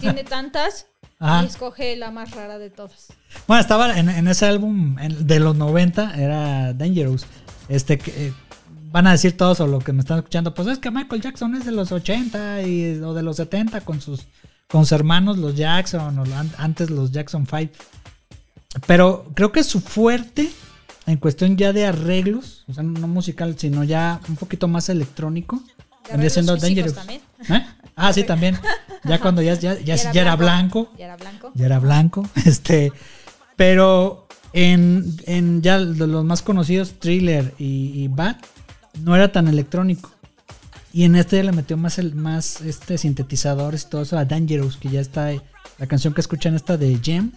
Tiene 0.00 0.22
tantas 0.24 0.86
Ah. 1.20 1.40
y 1.42 1.46
escoge 1.46 1.96
la 1.96 2.10
más 2.10 2.32
rara 2.32 2.58
de 2.58 2.70
todas. 2.70 3.06
Bueno, 3.46 3.60
estaba 3.60 3.96
en, 3.98 4.08
en 4.08 4.28
ese 4.28 4.46
álbum 4.46 4.98
en- 4.98 5.26
de 5.26 5.40
los 5.40 5.56
90, 5.56 6.14
era 6.20 6.72
Dangerous. 6.74 7.24
Este 7.68 7.98
que 7.98 8.26
eh, 8.28 8.32
van 8.90 9.06
a 9.06 9.12
decir 9.12 9.36
todos 9.36 9.60
o 9.60 9.66
lo 9.66 9.78
que 9.78 9.92
me 9.92 10.00
están 10.00 10.18
escuchando, 10.18 10.52
pues 10.54 10.68
es 10.68 10.78
que 10.78 10.90
Michael 10.90 11.22
Jackson 11.22 11.54
es 11.54 11.64
de 11.64 11.72
los 11.72 11.92
80 11.92 12.62
y, 12.62 13.00
o 13.00 13.14
de 13.14 13.22
los 13.22 13.36
70 13.36 13.80
con 13.82 14.00
sus, 14.00 14.26
con 14.68 14.82
sus 14.84 14.92
hermanos 14.92 15.38
los 15.38 15.54
Jackson 15.56 16.18
o 16.18 16.24
antes 16.58 16.90
los 16.90 17.10
Jackson 17.12 17.46
5. 17.48 17.72
Pero 18.86 19.30
creo 19.34 19.52
que 19.52 19.62
su 19.64 19.80
fuerte 19.80 20.50
en 21.06 21.16
cuestión 21.18 21.56
ya 21.56 21.72
de 21.72 21.86
arreglos, 21.86 22.64
o 22.68 22.74
sea, 22.74 22.82
no 22.82 23.06
musical, 23.08 23.54
sino 23.58 23.84
ya 23.84 24.20
un 24.28 24.36
poquito 24.36 24.68
más 24.68 24.88
electrónico, 24.88 25.62
vendría 26.10 26.30
siendo 26.30 26.56
Dangerous. 26.56 26.94
también. 26.94 27.20
¿Eh? 27.48 27.66
Ah, 27.96 28.12
sí, 28.12 28.24
también. 28.24 28.58
Ya 29.04 29.20
cuando 29.20 29.42
ya, 29.42 29.54
ya, 29.54 29.78
ya, 29.78 29.96
ya 30.12 30.20
era 30.20 30.36
blanco 30.36 30.90
Ya 30.98 31.06
era 31.06 31.16
blanco. 31.16 31.52
ya 31.54 31.66
era 31.66 31.78
blanco. 31.78 32.28
Este, 32.44 32.92
pero 33.56 34.26
en, 34.52 35.16
en 35.26 35.62
ya 35.62 35.78
de 35.78 36.06
los 36.06 36.24
más 36.24 36.42
conocidos, 36.42 36.94
Thriller 36.98 37.54
y, 37.58 37.92
y 38.02 38.08
Bad, 38.08 38.36
no 39.02 39.14
era 39.14 39.30
tan 39.32 39.48
electrónico. 39.48 40.10
Y 40.92 41.04
en 41.04 41.16
este 41.16 41.42
le 41.42 41.50
metió 41.52 41.76
más 41.76 41.98
el 41.98 42.14
más 42.14 42.60
este 42.60 42.98
sintetizadores 42.98 43.82
y 43.82 43.90
todo 43.90 44.02
eso 44.02 44.16
a 44.16 44.24
Dangerous, 44.24 44.76
que 44.76 44.88
ya 44.90 45.00
está 45.00 45.32
la 45.78 45.86
canción 45.88 46.14
que 46.14 46.20
escuchan 46.20 46.54
esta 46.54 46.76
de 46.76 46.98
Gem, 47.02 47.32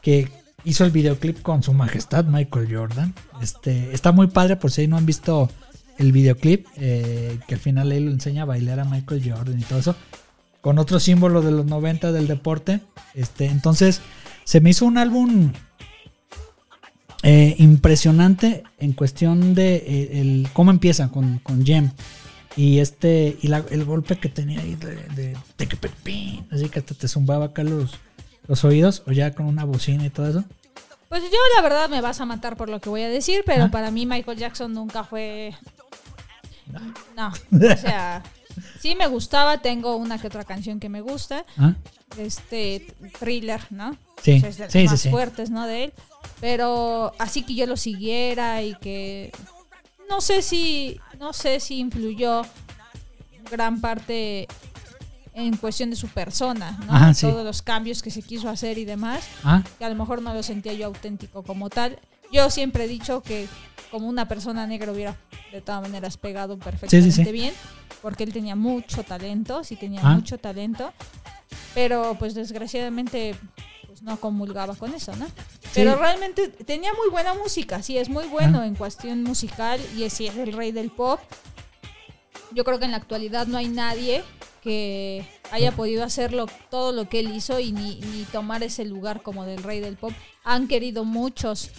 que 0.00 0.30
hizo 0.64 0.84
el 0.86 0.90
videoclip 0.90 1.42
con 1.42 1.62
su 1.62 1.74
majestad 1.74 2.24
Michael 2.24 2.74
Jordan. 2.74 3.14
Este, 3.42 3.92
está 3.94 4.12
muy 4.12 4.28
padre 4.28 4.56
por 4.56 4.70
si 4.70 4.80
ahí 4.82 4.86
no 4.88 4.96
han 4.96 5.04
visto 5.04 5.50
el 5.98 6.12
videoclip, 6.12 6.66
eh, 6.76 7.38
que 7.46 7.54
al 7.54 7.60
final 7.60 7.92
él 7.92 8.08
enseña 8.08 8.42
a 8.42 8.46
bailar 8.46 8.80
a 8.80 8.84
Michael 8.84 9.22
Jordan 9.24 9.58
y 9.58 9.62
todo 9.62 9.78
eso 9.78 9.96
con 10.60 10.78
otro 10.78 10.98
símbolo 10.98 11.42
de 11.42 11.50
los 11.52 11.66
90 11.66 12.10
del 12.12 12.26
deporte. 12.26 12.80
Este, 13.14 13.44
entonces, 13.46 14.00
se 14.44 14.60
me 14.62 14.70
hizo 14.70 14.86
un 14.86 14.96
álbum 14.96 15.52
eh, 17.22 17.54
impresionante 17.58 18.62
en 18.78 18.92
cuestión 18.92 19.54
de 19.54 19.76
eh, 19.76 20.20
el, 20.20 20.48
cómo 20.52 20.70
empieza 20.70 21.08
con, 21.08 21.38
con. 21.38 21.64
Y 22.56 22.78
este, 22.78 23.36
y 23.42 23.48
la- 23.48 23.64
el 23.70 23.84
golpe 23.84 24.16
que 24.16 24.28
tenía 24.28 24.60
ahí 24.60 24.74
de, 24.76 24.94
de, 25.14 25.36
de 25.58 25.66
pepín, 25.76 26.46
así 26.50 26.68
que 26.68 26.78
hasta 26.78 26.94
te 26.94 27.08
zumbaba 27.08 27.46
acá 27.46 27.64
los, 27.64 27.92
los 28.46 28.64
oídos, 28.64 29.02
o 29.06 29.12
ya 29.12 29.34
con 29.34 29.46
una 29.46 29.64
bocina 29.64 30.06
y 30.06 30.10
todo 30.10 30.28
eso. 30.28 30.44
Pues 31.08 31.22
yo 31.22 31.38
la 31.56 31.62
verdad 31.62 31.88
me 31.88 32.00
vas 32.00 32.20
a 32.20 32.24
matar 32.26 32.56
por 32.56 32.68
lo 32.68 32.80
que 32.80 32.88
voy 32.88 33.02
a 33.02 33.08
decir, 33.08 33.42
pero 33.46 33.64
Ah. 33.64 33.70
para 33.70 33.90
mí 33.90 34.06
Michael 34.06 34.38
Jackson 34.38 34.72
nunca 34.72 35.04
fue... 35.04 35.54
No, 37.16 37.28
o 37.28 37.76
sea, 37.76 38.22
sí 38.80 38.96
me 38.96 39.06
gustaba, 39.06 39.58
tengo 39.58 39.96
una 39.96 40.18
que 40.18 40.26
otra 40.26 40.44
canción 40.44 40.80
que 40.80 40.88
me 40.88 41.00
gusta, 41.02 41.44
¿Ah? 41.56 41.74
este 42.18 42.86
thriller, 43.20 43.60
¿no? 43.70 43.96
Sí, 44.22 44.36
O 44.38 44.40
sea, 44.40 44.48
es 44.48 44.58
de 44.58 44.70
sí, 44.70 44.84
más 44.86 45.00
sí. 45.00 45.10
fuertes, 45.10 45.50
¿no? 45.50 45.66
De 45.66 45.84
él, 45.84 45.92
pero 46.40 47.12
así 47.18 47.42
que 47.42 47.54
yo 47.54 47.66
lo 47.66 47.76
siguiera 47.76 48.62
y 48.62 48.74
que 48.76 49.30
no 50.10 50.20
sé 50.20 50.42
si, 50.42 50.98
no 51.20 51.32
sé 51.32 51.60
si 51.60 51.78
influyó 51.78 52.42
gran 53.50 53.80
parte 53.80 54.48
en 55.34 55.56
cuestión 55.56 55.90
de 55.90 55.96
su 55.96 56.08
persona, 56.08 56.78
¿no? 56.86 56.94
Ajá, 56.94 57.12
sí. 57.14 57.26
Todos 57.26 57.44
los 57.44 57.60
cambios 57.62 58.02
que 58.02 58.10
se 58.10 58.22
quiso 58.22 58.48
hacer 58.48 58.78
y 58.78 58.84
demás 58.84 59.24
¿Ah? 59.42 59.62
que 59.78 59.84
a 59.84 59.88
lo 59.88 59.96
mejor 59.96 60.22
no 60.22 60.32
lo 60.32 60.42
sentía 60.42 60.72
yo 60.74 60.86
auténtico 60.86 61.42
como 61.42 61.68
tal. 61.70 61.98
Yo 62.32 62.50
siempre 62.50 62.84
he 62.84 62.88
dicho 62.88 63.20
que 63.22 63.48
como 63.90 64.08
una 64.08 64.26
persona 64.28 64.66
negra 64.66 64.92
hubiera 64.92 65.16
de 65.52 65.60
todas 65.60 65.82
maneras 65.82 66.16
pegado 66.16 66.58
perfectamente 66.58 67.10
sí. 67.24 67.32
bien, 67.32 67.52
porque 68.02 68.24
él 68.24 68.32
tenía 68.32 68.56
mucho 68.56 69.02
talento, 69.04 69.62
sí 69.64 69.76
tenía 69.76 70.00
Ah. 70.04 70.14
mucho 70.14 70.38
talento, 70.38 70.92
pero 71.74 72.16
pues 72.18 72.34
desgraciadamente 72.34 73.36
pues 73.86 74.02
no 74.02 74.18
comulgaba 74.18 74.74
con 74.74 74.94
eso, 74.94 75.14
¿no? 75.16 75.26
Pero 75.74 75.96
realmente 75.96 76.48
tenía 76.48 76.92
muy 76.94 77.10
buena 77.10 77.34
música, 77.34 77.82
sí, 77.82 77.98
es 77.98 78.08
muy 78.08 78.26
bueno 78.26 78.60
Ah. 78.62 78.66
en 78.66 78.74
cuestión 78.76 79.22
musical 79.24 79.80
y 79.96 80.04
es, 80.04 80.12
sí, 80.12 80.26
es 80.28 80.36
el 80.36 80.52
rey 80.52 80.70
del 80.72 80.90
pop. 80.90 81.20
Yo 82.54 82.64
creo 82.64 82.78
que 82.78 82.84
en 82.84 82.92
la 82.92 82.98
actualidad 82.98 83.46
no 83.46 83.58
hay 83.58 83.68
nadie 83.68 84.22
que 84.62 85.26
haya 85.52 85.72
podido 85.72 86.04
hacerlo 86.04 86.46
todo 86.70 86.92
lo 86.92 87.08
que 87.08 87.20
él 87.20 87.34
hizo 87.34 87.60
y 87.60 87.72
ni, 87.72 88.00
ni 88.00 88.24
tomar 88.24 88.62
ese 88.62 88.84
lugar 88.86 89.20
como 89.22 89.44
del 89.44 89.62
rey 89.62 89.80
del 89.80 89.96
pop. 89.96 90.12
Han 90.42 90.68
querido 90.68 91.04
muchos 91.04 91.70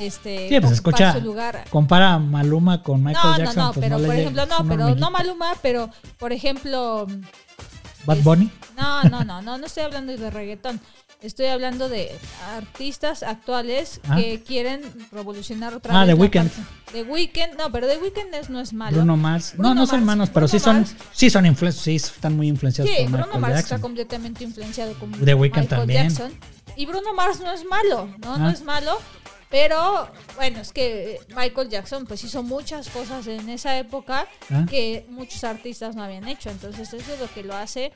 este 0.00 0.48
Sí, 0.48 0.60
pues 0.60 0.72
escucha, 0.72 1.12
su 1.12 1.20
lugar. 1.20 1.64
compara 1.70 2.14
a 2.14 2.18
Maluma 2.18 2.82
con 2.82 3.04
Michael 3.04 3.24
no, 3.24 3.38
Jackson. 3.38 3.56
no, 3.56 3.66
no, 3.66 3.72
pues 3.72 3.86
pero 3.86 3.96
por 3.98 4.14
ejemplo, 4.16 4.42
es 4.42 4.48
no, 4.48 4.68
pero 4.68 4.94
no. 4.94 5.10
Maluma, 5.10 5.52
pero 5.62 5.90
por 6.18 6.32
ejemplo, 6.32 7.06
Bad 8.06 8.18
Bunny. 8.18 8.50
No, 8.76 9.04
no, 9.04 9.24
no, 9.24 9.40
no, 9.42 9.58
no 9.58 9.66
estoy 9.66 9.84
hablando 9.84 10.16
de 10.16 10.30
reggaetón. 10.30 10.80
Estoy 11.22 11.46
hablando 11.46 11.88
de 11.88 12.10
artistas 12.56 13.22
actuales 13.22 14.00
Ah. 14.08 14.16
que 14.16 14.42
quieren 14.42 14.82
revolucionar 15.10 15.72
otra 15.74 15.94
Ah, 15.94 16.04
vez. 16.04 16.08
The 16.08 16.14
la 16.14 16.20
Weeknd. 16.20 16.50
The 16.92 17.02
Weeknd, 17.04 17.56
no, 17.58 17.72
pero 17.72 17.86
The 17.88 17.96
Weeknd 17.98 18.34
es, 18.34 18.50
no 18.50 18.60
es 18.60 18.72
malo. 18.74 18.96
Bruno 18.96 19.16
Mars. 19.16 19.52
Bruno 19.54 19.70
no, 19.70 19.80
no 19.82 19.86
son 19.86 20.00
hermanos, 20.00 20.28
pero 20.32 20.46
sí 20.48 20.58
Bruno 20.58 20.64
son, 20.64 20.80
Mars. 20.82 20.96
sí 21.12 21.30
son 21.30 21.46
influenciados, 21.46 21.84
sí 21.84 21.96
están 21.96 22.36
muy 22.36 22.48
influenciados 22.48 22.90
Sí, 22.92 23.02
por 23.04 23.10
Bruno 23.12 23.24
Michael 23.26 23.40
Mars 23.40 23.54
Jackson. 23.54 23.74
está 23.76 23.82
completamente 23.82 24.44
influenciado 24.44 24.94
con 24.98 25.12
The 25.12 25.34
Weeknd 25.34 25.60
Michael 25.60 25.68
también. 25.68 26.08
Jackson. 26.10 26.32
Y 26.76 26.86
Bruno 26.86 27.14
Mars 27.14 27.40
no 27.40 27.52
es 27.52 27.64
malo, 27.64 28.08
¿no? 28.18 28.36
No 28.36 28.48
Ah. 28.48 28.52
es 28.52 28.62
malo. 28.62 28.98
Pero 29.54 30.08
bueno, 30.34 30.58
es 30.62 30.72
que 30.72 31.20
Michael 31.28 31.68
Jackson 31.68 32.06
pues 32.06 32.24
hizo 32.24 32.42
muchas 32.42 32.88
cosas 32.88 33.24
en 33.28 33.48
esa 33.48 33.78
época 33.78 34.26
Ah. 34.50 34.66
que 34.68 35.06
muchos 35.10 35.44
artistas 35.44 35.94
no 35.94 36.02
habían 36.02 36.26
hecho. 36.26 36.50
Entonces 36.50 36.92
eso 36.92 37.12
es 37.12 37.20
lo 37.20 37.32
que 37.32 37.44
lo 37.44 37.54
hace 37.54 37.92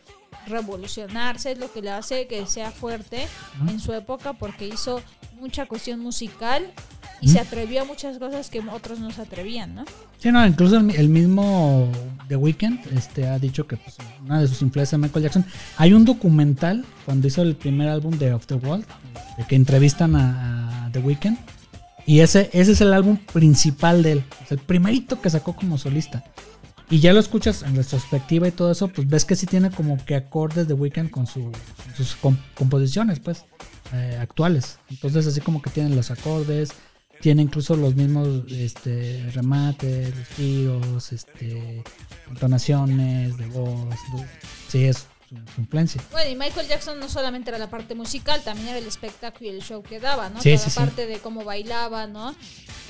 revolucionarse, 0.46 1.50
es 1.52 1.58
lo 1.58 1.72
que 1.72 1.82
le 1.82 1.90
hace 1.90 2.28
que 2.28 2.46
sea 2.46 2.70
fuerte 2.70 3.26
Ah. 3.60 3.66
en 3.70 3.80
su 3.80 3.92
época 3.92 4.34
porque 4.34 4.68
hizo 4.68 5.02
mucha 5.40 5.66
cuestión 5.66 5.98
musical 5.98 6.72
y 7.20 7.28
se 7.28 7.40
atrevió 7.40 7.82
a 7.82 7.84
muchas 7.84 8.18
cosas 8.18 8.48
que 8.50 8.60
otros 8.60 9.00
no 9.00 9.10
se 9.10 9.22
atrevían, 9.22 9.74
¿no? 9.74 9.84
Sí, 10.18 10.30
no, 10.30 10.46
incluso 10.46 10.76
el, 10.78 10.90
el 10.94 11.08
mismo 11.08 11.90
The 12.28 12.36
Weeknd 12.36 12.80
este, 12.96 13.26
ha 13.26 13.38
dicho 13.38 13.66
que 13.66 13.76
pues, 13.76 13.96
una 14.24 14.40
de 14.40 14.48
sus 14.48 14.62
influencias 14.62 14.94
es 14.94 14.98
Michael 15.00 15.22
Jackson. 15.24 15.44
Hay 15.76 15.92
un 15.92 16.04
documental 16.04 16.84
cuando 17.04 17.26
hizo 17.28 17.42
el 17.42 17.56
primer 17.56 17.88
álbum 17.88 18.16
de 18.18 18.32
Off 18.34 18.46
the 18.46 18.54
Wall, 18.54 18.84
de 19.36 19.44
que 19.46 19.56
entrevistan 19.56 20.14
a, 20.16 20.86
a 20.86 20.92
The 20.92 21.00
Weeknd. 21.00 21.36
Y 22.06 22.20
ese, 22.20 22.48
ese 22.52 22.72
es 22.72 22.80
el 22.80 22.92
álbum 22.94 23.18
principal 23.32 24.02
de 24.02 24.12
él. 24.12 24.24
Es 24.44 24.52
el 24.52 24.58
primerito 24.58 25.20
que 25.20 25.28
sacó 25.28 25.54
como 25.54 25.76
solista. 25.76 26.24
Y 26.90 27.00
ya 27.00 27.12
lo 27.12 27.20
escuchas 27.20 27.62
en 27.64 27.76
retrospectiva 27.76 28.48
y 28.48 28.50
todo 28.50 28.72
eso, 28.72 28.88
pues 28.88 29.06
ves 29.06 29.26
que 29.26 29.36
sí 29.36 29.44
tiene 29.44 29.70
como 29.70 30.02
que 30.06 30.14
acordes 30.14 30.66
de 30.68 30.72
Weeknd 30.72 31.10
con, 31.10 31.26
su- 31.26 31.52
sus 31.94 32.16
com- 32.16 32.38
composiciones, 32.54 33.20
pues, 33.20 33.44
eh, 33.92 34.16
actuales. 34.18 34.78
Entonces 34.88 35.26
así 35.26 35.42
como 35.42 35.60
que 35.60 35.68
tienen 35.68 35.94
los 35.94 36.10
acordes, 36.10 36.70
tiene 37.20 37.42
incluso 37.42 37.74
los 37.76 37.94
mismos 37.94 38.44
este, 38.50 39.28
remates, 39.34 40.14
los 40.16 40.28
tiros, 40.28 41.12
este, 41.12 41.82
entonaciones 42.28 43.36
de 43.36 43.46
voz. 43.46 43.88
de- 43.90 44.26
sí, 44.68 44.84
es 44.84 45.06
su, 45.28 45.36
su 45.54 45.60
influencia. 45.60 46.00
Bueno, 46.12 46.30
y 46.30 46.36
Michael 46.36 46.68
Jackson 46.68 46.98
no 47.00 47.08
solamente 47.08 47.50
era 47.50 47.58
la 47.58 47.68
parte 47.68 47.94
musical, 47.94 48.42
también 48.44 48.68
era 48.68 48.78
el 48.78 48.86
espectáculo 48.86 49.50
y 49.50 49.54
el 49.54 49.62
show 49.62 49.82
que 49.82 50.00
daba, 50.00 50.30
¿no? 50.30 50.40
Sí, 50.40 50.50
toda 50.54 50.58
sí, 50.58 50.64
la 50.66 50.70
sí. 50.70 50.78
parte 50.80 51.06
de 51.06 51.18
cómo 51.18 51.44
bailaba, 51.44 52.06
¿no? 52.06 52.34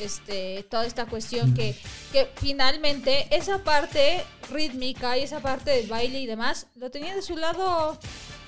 Este, 0.01 0.64
toda 0.71 0.87
esta 0.87 1.07
cuestión 1.07 1.55
que, 1.55 1.75
que 2.12 2.29
finalmente 2.37 3.35
esa 3.35 3.64
parte 3.64 4.23
rítmica 4.53 5.19
y 5.19 5.23
esa 5.25 5.41
parte 5.41 5.71
del 5.73 5.88
baile 5.88 6.21
y 6.21 6.27
demás 6.27 6.67
lo 6.77 6.91
tenía 6.91 7.14
de 7.17 7.23
su 7.23 7.37
lado 7.37 7.99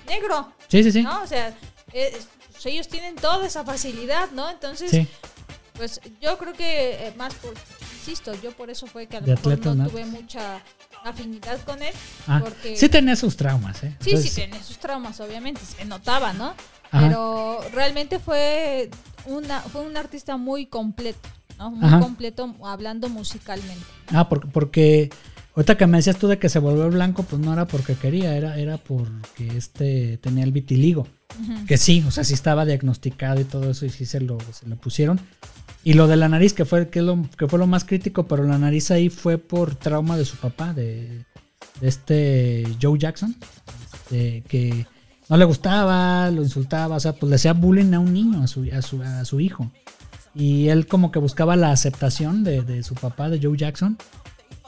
negro, 0.06 0.52
Sí, 0.68 0.82
sí, 0.84 0.92
sí. 0.92 1.02
¿no? 1.02 1.22
O 1.22 1.26
sea, 1.26 1.56
ellos 2.64 2.88
tienen 2.88 3.16
toda 3.16 3.46
esa 3.46 3.64
facilidad, 3.64 4.30
¿no? 4.32 4.48
Entonces, 4.50 4.90
Sí. 4.90 5.08
Pues 5.80 5.98
yo 6.20 6.36
creo 6.36 6.52
que 6.52 7.06
eh, 7.06 7.14
más 7.16 7.32
por, 7.36 7.54
insisto, 7.96 8.32
yo 8.42 8.52
por 8.52 8.68
eso 8.68 8.86
fue 8.86 9.06
que 9.06 9.16
a 9.16 9.20
lo 9.20 9.28
mejor 9.28 9.64
no 9.64 9.74
¿no? 9.76 9.88
tuve 9.88 10.04
mucha 10.04 10.60
afinidad 11.06 11.58
con 11.62 11.82
él, 11.82 11.94
Ah, 12.26 12.40
porque 12.44 12.76
sí 12.76 12.90
tenía 12.90 13.16
sus 13.16 13.34
traumas, 13.34 13.82
¿eh? 13.82 13.96
Sí, 13.98 14.10
Entonces, 14.10 14.32
sí, 14.32 14.40
tenía 14.42 14.62
sus 14.62 14.76
traumas, 14.76 15.18
obviamente, 15.20 15.62
se 15.64 15.86
notaba, 15.86 16.34
¿no? 16.34 16.54
Ajá. 16.90 17.06
Pero 17.08 17.60
realmente 17.72 18.18
fue 18.18 18.90
una 19.24 19.60
fue 19.60 19.80
un 19.80 19.96
artista 19.96 20.36
muy 20.36 20.66
completo, 20.66 21.26
¿no? 21.58 21.70
Muy 21.70 21.86
Ajá. 21.88 22.00
completo 22.00 22.54
hablando 22.62 23.08
musicalmente. 23.08 23.86
Ah, 24.08 24.28
porque, 24.28 24.48
porque 24.48 25.10
ahorita 25.56 25.78
que 25.78 25.86
me 25.86 25.96
decías 25.96 26.18
tú 26.18 26.28
de 26.28 26.38
que 26.38 26.50
se 26.50 26.58
volvió 26.58 26.90
blanco, 26.90 27.22
pues 27.22 27.40
no 27.40 27.54
era 27.54 27.66
porque 27.66 27.94
quería, 27.94 28.36
era, 28.36 28.58
era 28.58 28.76
porque 28.76 29.56
este 29.56 30.18
tenía 30.18 30.44
el 30.44 30.52
vitiligo. 30.52 31.06
Que 31.66 31.78
sí, 31.78 32.04
o 32.06 32.10
sea, 32.10 32.24
sí 32.24 32.34
estaba 32.34 32.66
diagnosticado 32.66 33.40
y 33.40 33.44
todo 33.44 33.70
eso, 33.70 33.86
y 33.86 33.90
sí 33.90 34.04
se 34.04 34.20
lo, 34.20 34.36
se 34.52 34.68
lo 34.68 34.76
pusieron. 34.76 35.20
Y 35.82 35.94
lo 35.94 36.06
de 36.08 36.16
la 36.16 36.28
nariz, 36.28 36.52
que 36.52 36.64
fue, 36.64 36.88
que, 36.88 37.00
lo, 37.02 37.26
que 37.38 37.48
fue 37.48 37.58
lo 37.58 37.66
más 37.66 37.84
crítico, 37.84 38.26
pero 38.26 38.44
la 38.44 38.58
nariz 38.58 38.90
ahí 38.90 39.08
fue 39.08 39.38
por 39.38 39.74
trauma 39.74 40.16
de 40.16 40.24
su 40.26 40.36
papá, 40.36 40.74
de, 40.74 41.24
de 41.80 41.88
este 41.88 42.64
Joe 42.80 42.98
Jackson, 42.98 43.34
este, 43.92 44.42
que 44.48 44.86
no 45.28 45.36
le 45.36 45.44
gustaba, 45.44 46.30
lo 46.30 46.42
insultaba, 46.42 46.96
o 46.96 47.00
sea, 47.00 47.14
pues 47.14 47.30
le 47.30 47.36
hacía 47.36 47.52
bullying 47.54 47.94
a 47.94 48.00
un 48.00 48.12
niño, 48.12 48.42
a 48.42 48.46
su, 48.46 48.68
a 48.76 48.82
su, 48.82 49.02
a 49.02 49.24
su 49.24 49.40
hijo. 49.40 49.70
Y 50.34 50.68
él 50.68 50.86
como 50.86 51.10
que 51.10 51.18
buscaba 51.18 51.56
la 51.56 51.72
aceptación 51.72 52.44
de, 52.44 52.62
de 52.62 52.82
su 52.82 52.94
papá, 52.94 53.30
de 53.30 53.40
Joe 53.42 53.56
Jackson. 53.56 53.96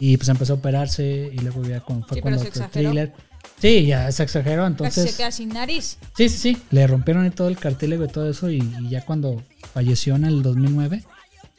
Y 0.01 0.16
pues 0.16 0.29
empezó 0.29 0.55
a 0.55 0.57
operarse 0.57 1.31
y 1.33 1.38
luego 1.38 1.62
ya 1.62 1.81
con, 1.81 2.03
fue 2.05 2.16
Sí, 2.16 2.22
fue 2.22 2.33
exageró. 2.33 2.90
thriller. 2.90 3.12
Sí, 3.61 3.87
ya 3.87 4.11
se 4.11 4.22
exageró, 4.24 4.62
Casi 4.62 4.72
entonces... 4.72 5.11
se 5.12 5.16
queda 5.16 5.31
sin 5.31 5.50
nariz. 5.50 5.98
Sí, 6.16 6.28
sí, 6.28 6.37
sí. 6.38 6.62
Le 6.70 6.87
rompieron 6.87 7.31
todo 7.31 7.48
el 7.48 7.57
cartílago 7.59 8.05
y 8.05 8.09
todo 8.09 8.28
eso. 8.28 8.50
Y, 8.50 8.59
y 8.81 8.88
ya 8.88 9.05
cuando 9.05 9.42
falleció 9.72 10.16
en 10.16 10.24
el 10.24 10.42
2009, 10.42 11.05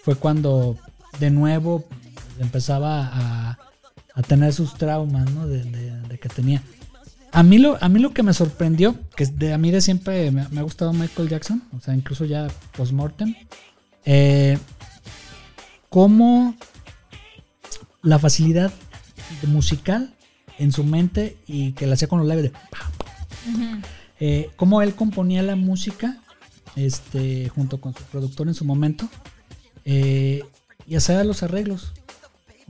fue 0.03 0.15
cuando 0.15 0.77
de 1.19 1.31
nuevo 1.31 1.85
empezaba 2.39 3.07
a, 3.13 3.59
a 4.15 4.21
tener 4.23 4.53
sus 4.53 4.73
traumas, 4.75 5.31
¿no? 5.31 5.47
De, 5.47 5.63
de- 5.63 5.93
de 6.01 6.19
que 6.19 6.27
tenía. 6.29 6.61
A 7.31 7.41
mí, 7.41 7.57
lo, 7.57 7.81
a 7.81 7.89
mí 7.89 7.99
lo 7.99 8.13
que 8.13 8.21
me 8.21 8.33
sorprendió, 8.33 8.95
que 9.15 9.25
de, 9.25 9.53
a 9.53 9.57
mí 9.57 9.71
de 9.71 9.81
siempre 9.81 10.29
me, 10.29 10.47
me 10.49 10.59
ha 10.59 10.63
gustado 10.63 10.93
Michael 10.93 11.29
Jackson, 11.29 11.63
o 11.75 11.79
sea, 11.79 11.95
incluso 11.95 12.25
ya 12.25 12.47
post-mortem, 12.77 13.33
eh, 14.05 14.57
cómo 15.89 16.55
la 18.03 18.19
facilidad 18.19 18.71
musical 19.47 20.12
en 20.59 20.71
su 20.71 20.83
mente 20.83 21.37
y 21.47 21.71
que 21.73 21.85
la 21.87 21.93
hacía 21.95 22.07
con 22.07 22.19
los 22.19 22.27
labios 22.27 22.51
de 22.51 22.51
eh, 24.19 24.49
cómo 24.55 24.81
él 24.81 24.93
componía 24.95 25.41
la 25.43 25.55
música 25.55 26.17
este 26.75 27.49
junto 27.49 27.79
con 27.79 27.93
su 27.93 28.03
productor 28.03 28.47
en 28.47 28.53
su 28.53 28.65
momento 28.65 29.07
eh, 29.85 30.43
y 30.87 30.95
hacía 30.95 31.23
los 31.23 31.43
arreglos. 31.43 31.93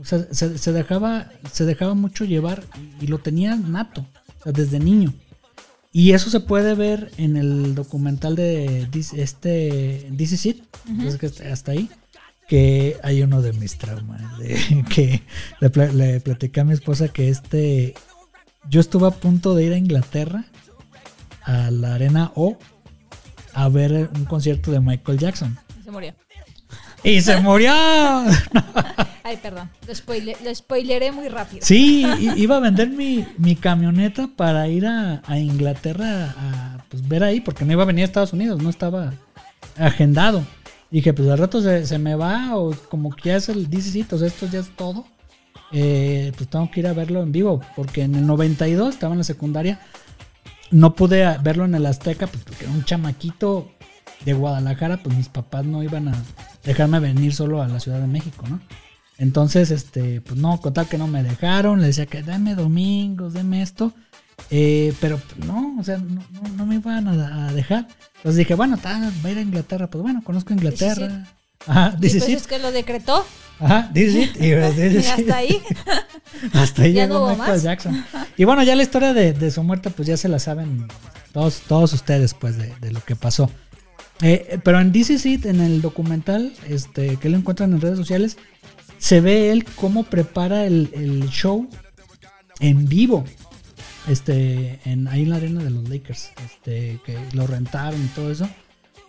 O 0.02 0.06
sea 0.06 0.26
se, 0.32 0.58
se 0.58 0.72
dejaba 0.72 1.30
se 1.52 1.66
dejaba 1.66 1.94
mucho 1.94 2.26
llevar 2.26 2.64
y, 3.00 3.06
y 3.06 3.08
lo 3.08 3.20
tenía 3.20 3.56
nato 3.56 4.06
o 4.40 4.44
sea, 4.44 4.52
desde 4.52 4.80
niño. 4.80 5.14
Y 5.92 6.14
eso 6.14 6.32
se 6.32 6.40
puede 6.40 6.74
ver 6.74 7.12
en 7.18 7.38
el 7.38 7.76
documental 7.76 8.36
de 8.36 8.88
This- 8.92 9.14
este 9.14 10.10
This 10.18 10.32
Is 10.32 10.46
It, 10.48 10.64
hasta 11.52 11.72
ahí 11.74 11.88
que 12.48 12.98
hay 13.04 13.22
uno 13.22 13.42
de 13.42 13.54
mis 13.54 13.78
traumas 13.78 14.38
de 14.38 14.84
que 14.90 15.22
le, 15.60 15.70
pla- 15.70 15.88
le 15.92 16.20
platicé 16.20 16.62
a 16.62 16.64
mi 16.66 16.74
esposa 16.74 17.08
que 17.08 17.30
este 17.30 17.94
yo 18.70 18.80
estuve 18.80 19.08
a 19.08 19.12
punto 19.12 19.56
de 19.56 19.64
ir 19.66 19.74
a 19.74 19.78
Inglaterra 19.78 20.46
a 21.44 21.70
la 21.72 21.96
Arena 21.96 22.32
O 22.36 22.58
a 23.54 23.70
ver 23.70 24.10
un 24.16 24.26
concierto 24.26 24.72
de 24.72 24.80
Michael 24.80 25.20
Jackson. 25.20 25.58
Se 25.84 25.92
murió. 25.92 26.14
¡Y 27.04 27.22
se 27.22 27.40
murió! 27.42 27.72
Ay, 29.24 29.38
perdón. 29.42 29.70
Lo, 29.88 29.94
spoile- 29.94 30.38
lo 30.44 30.56
spoileré 30.56 31.12
muy 31.12 31.28
rápido. 31.28 31.60
Sí, 31.66 32.06
iba 32.38 32.56
a 32.58 32.60
vender 32.60 32.90
mi, 32.90 33.26
mi 33.38 33.56
camioneta 33.56 34.30
para 34.36 34.68
ir 34.70 34.86
a, 34.86 35.22
a 35.26 35.38
Inglaterra 35.38 36.34
a 36.38 36.86
pues, 36.90 37.08
ver 37.08 37.24
ahí, 37.24 37.42
porque 37.42 37.64
no 37.66 37.74
iba 37.74 37.84
a 37.84 37.86
venir 37.86 38.04
a 38.04 38.06
Estados 38.06 38.34
Unidos, 38.34 38.62
no 38.64 38.70
estaba 38.70 39.14
agendado. 39.78 40.44
Dije, 40.94 41.12
pues 41.12 41.28
al 41.28 41.40
rato 41.40 41.60
se, 41.60 41.88
se 41.88 41.98
me 41.98 42.14
va, 42.14 42.56
o 42.56 42.72
como 42.88 43.10
que 43.10 43.30
ya 43.30 43.38
es 43.38 43.50
el 43.50 43.68
17, 43.68 44.14
o 44.14 44.20
sea, 44.20 44.28
esto 44.28 44.46
ya 44.46 44.60
es 44.60 44.70
todo. 44.76 45.08
Eh, 45.72 46.32
pues 46.38 46.48
tengo 46.48 46.70
que 46.70 46.82
ir 46.82 46.88
a 46.88 46.94
verlo 46.94 47.24
en 47.24 47.32
vivo, 47.32 47.62
porque 47.76 48.04
en 48.04 48.14
el 48.14 48.28
92 48.28 48.94
estaba 48.94 49.16
en 49.16 49.18
la 49.18 49.24
secundaria. 49.24 49.80
No 50.70 50.94
pude 50.94 51.26
verlo 51.40 51.66
en 51.66 51.74
el 51.74 51.88
Azteca, 51.88 52.28
pues 52.28 52.44
porque 52.44 52.66
era 52.66 52.74
un 52.74 52.86
chamaquito 52.86 53.72
de 54.24 54.34
Guadalajara, 54.34 55.02
pues 55.02 55.18
mis 55.18 55.30
papás 55.30 55.66
no 55.66 55.82
iban 55.82 56.10
a 56.10 56.14
dejarme 56.64 57.00
venir 57.00 57.34
solo 57.34 57.64
a 57.64 57.68
la 57.68 57.80
Ciudad 57.80 58.00
de 58.00 58.06
México, 58.06 58.46
¿no? 58.48 58.62
Entonces, 59.18 59.72
este, 59.72 60.22
pues 60.22 60.40
no, 60.40 60.62
con 60.62 60.76
tal 60.76 60.88
que 60.88 61.00
no 61.00 61.08
me 61.08 61.24
dejaron, 61.24 61.82
le 61.82 61.88
decía 61.88 62.06
que 62.06 62.22
dame 62.22 62.54
domingos, 62.54 63.34
deme 63.34 63.64
esto. 63.64 63.94
Eh, 64.50 64.94
pero 65.00 65.20
no, 65.46 65.76
o 65.80 65.84
sea, 65.84 65.98
no, 65.98 66.22
no- 66.32 66.50
no 66.58 66.66
me 66.66 66.76
iban 66.76 67.08
a, 67.08 67.48
a 67.50 67.54
dejar. 67.54 67.88
Entonces 68.18 68.38
dije, 68.38 68.56
bueno, 68.56 68.78
tal, 68.78 69.12
va 69.24 69.30
a 69.30 69.32
ir 69.32 69.38
a 69.38 69.42
Inglaterra. 69.42 69.88
Pues 69.90 70.02
bueno, 70.02 70.22
conozco 70.24 70.54
Inglaterra. 70.54 71.26
Ajá, 71.66 71.96
dice 72.00 72.18
pues 72.18 72.28
sí. 72.30 72.34
es 72.34 72.48
que 72.48 72.60
lo 72.60 72.72
decretó. 72.72 73.26
Ajá, 73.60 73.90
dice. 73.94 74.30
Y, 74.40 74.48
Y 74.48 74.98
hasta 75.08 75.38
ahí. 75.38 75.62
Hasta 76.54 76.82
ahí 76.84 76.94
Ya 76.94 77.04
llegó 77.06 77.20
no 77.30 77.36
Michael 77.36 77.52
más. 77.54 77.64
Jackson. 77.64 78.06
Y 78.38 78.44
bueno, 78.44 78.64
ya 78.64 78.76
la 78.76 78.84
historia 78.84 79.14
de, 79.14 79.34
de 79.34 79.52
su 79.52 79.64
muerte, 79.64 79.90
pues 79.92 80.08
ya 80.08 80.18
se 80.18 80.28
la 80.28 80.40
saben 80.40 80.88
todos, 81.32 81.62
todos 81.68 81.94
ustedes, 81.94 82.34
pues, 82.34 82.58
de, 82.58 82.74
de 82.82 82.92
lo 82.92 83.02
que 83.04 83.16
pasó. 83.16 83.50
Eh, 84.22 84.60
pero 84.64 84.80
en 84.80 84.92
DC 84.92 85.20
Seed, 85.20 85.46
en 85.46 85.62
el 85.62 85.82
documental 85.82 86.54
este, 86.68 87.18
que 87.18 87.30
lo 87.30 87.38
encuentran 87.38 87.72
en 87.74 87.82
redes 87.82 87.98
sociales, 87.98 88.38
se 88.98 89.22
ve 89.22 89.52
él 89.52 89.66
cómo 89.76 90.04
prepara 90.04 90.66
el, 90.66 90.90
el 90.94 91.30
show 91.30 91.68
en 92.60 92.88
vivo. 92.88 93.24
Este, 94.08 94.80
en, 94.86 95.08
ahí 95.08 95.24
en 95.24 95.30
la 95.30 95.38
arena 95.38 95.64
de 95.64 95.70
los 95.70 95.88
Lakers. 95.90 96.32
Este, 96.46 97.00
que 97.06 97.18
lo 97.34 97.48
rentaron 97.48 98.04
y 98.04 98.08
todo 98.08 98.32
eso. 98.32 98.50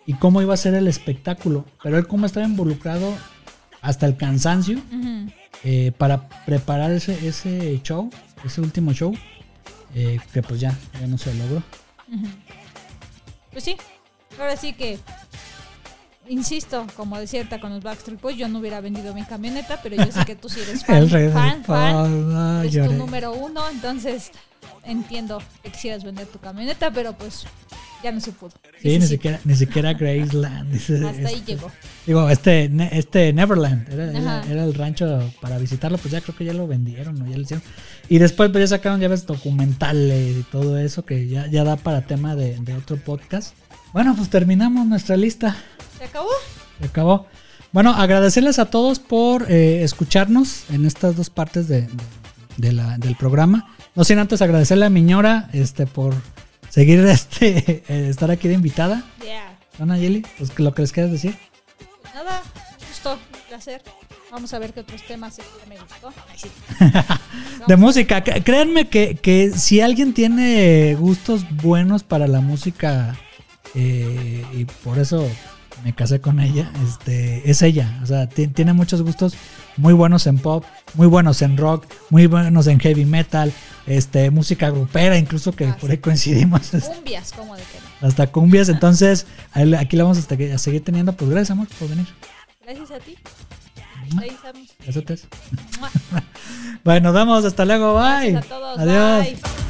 Y 0.07 0.15
cómo 0.15 0.43
iba 0.43 0.55
a 0.55 0.57
ser 0.57 0.75
el 0.75 0.87
espectáculo. 0.89 1.65
Pero 1.83 1.99
él 1.99 2.07
cómo 2.07 2.27
estaba 2.27 2.47
involucrado 2.47 3.15
hasta 3.81 4.07
el 4.07 4.17
cansancio 4.17 4.79
eh, 5.63 5.93
para 5.99 6.29
preparar 6.47 6.91
ese, 6.93 7.27
ese 7.27 7.81
show, 7.83 8.11
ese 8.45 8.61
último 8.61 8.93
show. 8.93 9.15
eh, 9.95 10.19
que 10.33 10.43
pues 10.43 10.61
ya, 10.61 10.77
ya 11.01 11.07
no 11.07 11.17
se 11.19 11.33
logró. 11.35 11.63
Pues 13.53 13.65
sí, 13.65 13.77
ahora 14.39 14.57
sí 14.57 14.73
que, 14.73 14.99
insisto, 16.29 16.87
como 16.97 17.19
de 17.19 17.27
cierta 17.27 17.61
con 17.61 17.71
los 17.73 17.83
Backstreet 17.83 18.21
Boys, 18.21 18.37
yo 18.37 18.49
no 18.49 18.59
hubiera 18.59 18.81
vendido 18.81 19.15
mi 19.15 19.23
camioneta, 19.25 19.81
pero 19.83 19.97
yo 19.97 20.11
sé 20.11 20.25
que 20.25 20.35
tú 20.35 20.49
sí 20.49 20.61
eres 20.61 20.85
fan, 20.87 21.09
fan, 21.09 21.65
fan, 21.65 22.31
ah, 22.35 22.63
es 22.65 22.73
tu 22.73 22.93
número 22.95 23.33
uno, 23.33 23.69
entonces 23.71 24.33
entiendo 24.85 25.43
que 25.63 25.71
quisieras 25.71 26.05
vender 26.05 26.27
tu 26.27 26.39
camioneta, 26.39 26.91
pero 26.91 27.13
pues 27.15 27.45
ya 28.03 28.13
no 28.13 28.21
se 28.21 28.33
pudo. 28.33 28.51
Sí, 28.83 28.89
Dice, 28.91 28.99
ni 29.01 29.07
siquiera, 29.07 29.41
ni 29.45 29.55
siquiera 29.57 29.93
Graceland. 29.95 30.75
Hasta 30.75 30.95
ahí 31.29 31.35
este, 31.37 31.45
llegó. 31.53 31.71
Digo, 32.07 32.29
este, 32.29 32.71
este 32.93 33.33
Neverland, 33.33 33.91
era, 33.93 34.11
era- 34.11 34.43
era 34.47 34.65
el 34.65 34.75
rancho 34.75 35.33
para 35.41 35.57
visitarlo, 35.59 35.97
pues 35.99 36.13
ya 36.13 36.21
creo 36.21 36.37
que 36.37 36.45
ya 36.45 36.53
lo 36.53 36.67
vendieron 36.67 37.21
o 37.23 37.27
ya 37.27 37.37
lo 37.37 37.43
hicieron. 37.43 37.63
Y 38.09 38.19
después 38.19 38.51
pues 38.51 38.69
ya 38.69 38.77
sacaron, 38.77 39.01
ya 39.01 39.09
ves, 39.09 39.25
documentales 39.27 40.37
y 40.37 40.43
todo 40.45 40.77
eso 40.79 41.05
que 41.05 41.29
ya, 41.29 41.47
ya 41.47 41.65
da 41.65 41.77
para 41.77 42.07
tema 42.07 42.37
de, 42.37 42.59
de 42.61 42.75
otro 42.75 42.97
podcast. 42.99 43.55
Bueno, 43.93 44.15
pues 44.17 44.29
terminamos 44.29 44.87
nuestra 44.87 45.17
lista. 45.17 45.57
¿Se 45.99 46.05
acabó? 46.05 46.29
Se 46.81 46.87
acabó. 46.87 47.27
Bueno, 47.73 47.93
agradecerles 47.95 48.59
a 48.59 48.67
todos 48.67 48.99
por 48.99 49.51
eh, 49.51 49.83
escucharnos 49.83 50.65
en 50.71 50.85
estas 50.85 51.17
dos 51.17 51.31
partes 51.31 51.69
de, 51.69 51.83
de- 51.83 51.89
de 52.59 52.73
la- 52.73 52.99
del 52.99 53.17
programa. 53.17 53.75
No 53.95 54.05
sin 54.05 54.19
antes 54.19 54.43
agradecerle 54.43 54.87
a 54.87 54.91
Miñora 54.91 55.49
este, 55.53 55.87
por 55.87 56.15
seguir 56.69 57.01
este 57.07 57.85
estar 58.11 58.31
aquí 58.31 58.49
de 58.49 58.55
invitada. 58.55 59.05
Ya. 59.25 59.57
Ana 59.79 59.99
Yeli, 59.99 60.25
pues 60.39 60.57
lo 60.59 60.75
que 60.75 60.83
les 60.83 60.93
quieras 60.93 61.13
decir. 61.13 61.37
Nada, 62.15 62.43
gusto, 62.89 63.13
un 63.15 63.49
placer. 63.49 63.83
Vamos 64.31 64.53
a 64.53 64.59
ver 64.59 64.73
qué 64.73 64.81
otros 64.81 65.03
temas 65.05 65.39
me 65.69 65.77
gustó. 65.79 66.13
Sí. 66.37 66.49
De 67.69 67.77
música, 67.77 68.23
créanme 68.25 68.89
que, 68.89 69.15
que 69.17 69.51
si 69.51 69.81
alguien 69.81 70.13
tiene 70.13 70.95
gustos 70.97 71.45
buenos 71.63 72.03
para 72.03 72.27
la 72.27 72.41
música 72.41 73.17
eh, 73.77 74.45
y 74.53 74.65
por 74.65 74.99
eso 74.99 75.29
me 75.85 75.95
casé 75.95 76.21
con 76.21 76.41
ella, 76.41 76.71
este, 76.89 77.49
es 77.49 77.63
ella. 77.63 78.01
O 78.03 78.07
sea, 78.07 78.29
ti- 78.29 78.49
tiene 78.49 78.73
muchos 78.73 79.03
gustos 79.03 79.35
muy 79.77 79.93
buenos 79.93 80.27
en 80.27 80.39
pop, 80.39 80.65
muy 80.95 81.07
buenos 81.07 81.43
en 81.43 81.57
rock, 81.57 81.87
muy 82.11 82.27
buenos 82.27 82.67
en 82.67 82.79
heavy 82.81 83.05
metal, 83.05 83.53
este, 83.87 84.31
música 84.31 84.71
grupera, 84.71 85.17
incluso 85.19 85.53
que 85.53 85.67
Ah, 85.67 85.77
por 85.81 85.91
ahí 85.91 85.99
coincidimos, 85.99 86.73
este, 86.75 86.93
Cumbias, 86.95 87.33
como 87.33 87.55
de 87.57 87.63
que 87.63 87.79
no. 88.01 88.09
hasta 88.09 88.27
cumbias. 88.29 88.69
Entonces, 88.69 89.27
aquí 89.53 89.97
la 89.97 90.05
vamos 90.05 90.19
hasta 90.19 90.37
que- 90.37 90.53
a 90.53 90.59
seguir 90.59 90.85
teniendo. 90.85 91.13
Pues 91.13 91.31
gracias, 91.31 91.51
amor, 91.51 91.69
por 91.79 91.89
venir. 91.89 92.07
Gracias 92.65 92.91
a 92.91 92.99
ti. 92.99 93.17
Mua. 95.81 95.91
Bueno, 96.85 97.11
nos 97.13 97.15
vemos. 97.15 97.45
Hasta 97.47 97.65
luego. 97.65 97.95
Bye. 97.95 98.33
Gracias 98.33 98.45
a 98.45 98.49
todos. 98.49 98.79
Adiós. 98.79 99.25
Bye. 99.25 99.64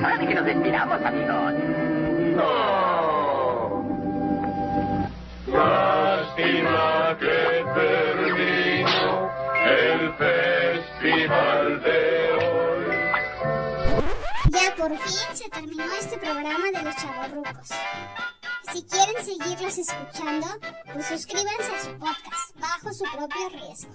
Es 0.00 0.06
hora 0.06 0.18
de 0.18 0.26
que 0.26 0.34
nos 0.34 0.44
despidamos, 0.44 1.02
amigos. 1.02 1.54
Lástima 5.46 7.16
que 7.18 7.64
terminó 7.74 9.30
el 9.66 10.12
festival 10.14 11.82
de 11.82 12.32
hoy. 12.32 12.84
Ya 14.48 14.74
por 14.76 14.96
fin 14.96 15.36
se 15.36 15.50
terminó 15.50 15.84
este 15.98 16.16
programa 16.16 16.66
de 16.72 16.82
los 16.82 16.96
chavorrucos. 16.96 17.68
Si 18.72 18.84
quieren 18.84 19.24
seguirlos 19.24 19.78
escuchando, 19.78 20.46
pues 20.92 21.06
suscríbanse 21.06 21.74
a 21.74 21.80
su 21.80 21.98
podcast 21.98 22.60
bajo 22.60 22.92
su 22.92 23.04
propio 23.04 23.48
riesgo. 23.48 23.92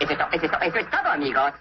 Es, 0.00 0.10
es 0.10 0.42
eso 0.42 0.78
es 0.78 0.90
todo, 0.90 1.08
amigos. 1.08 1.52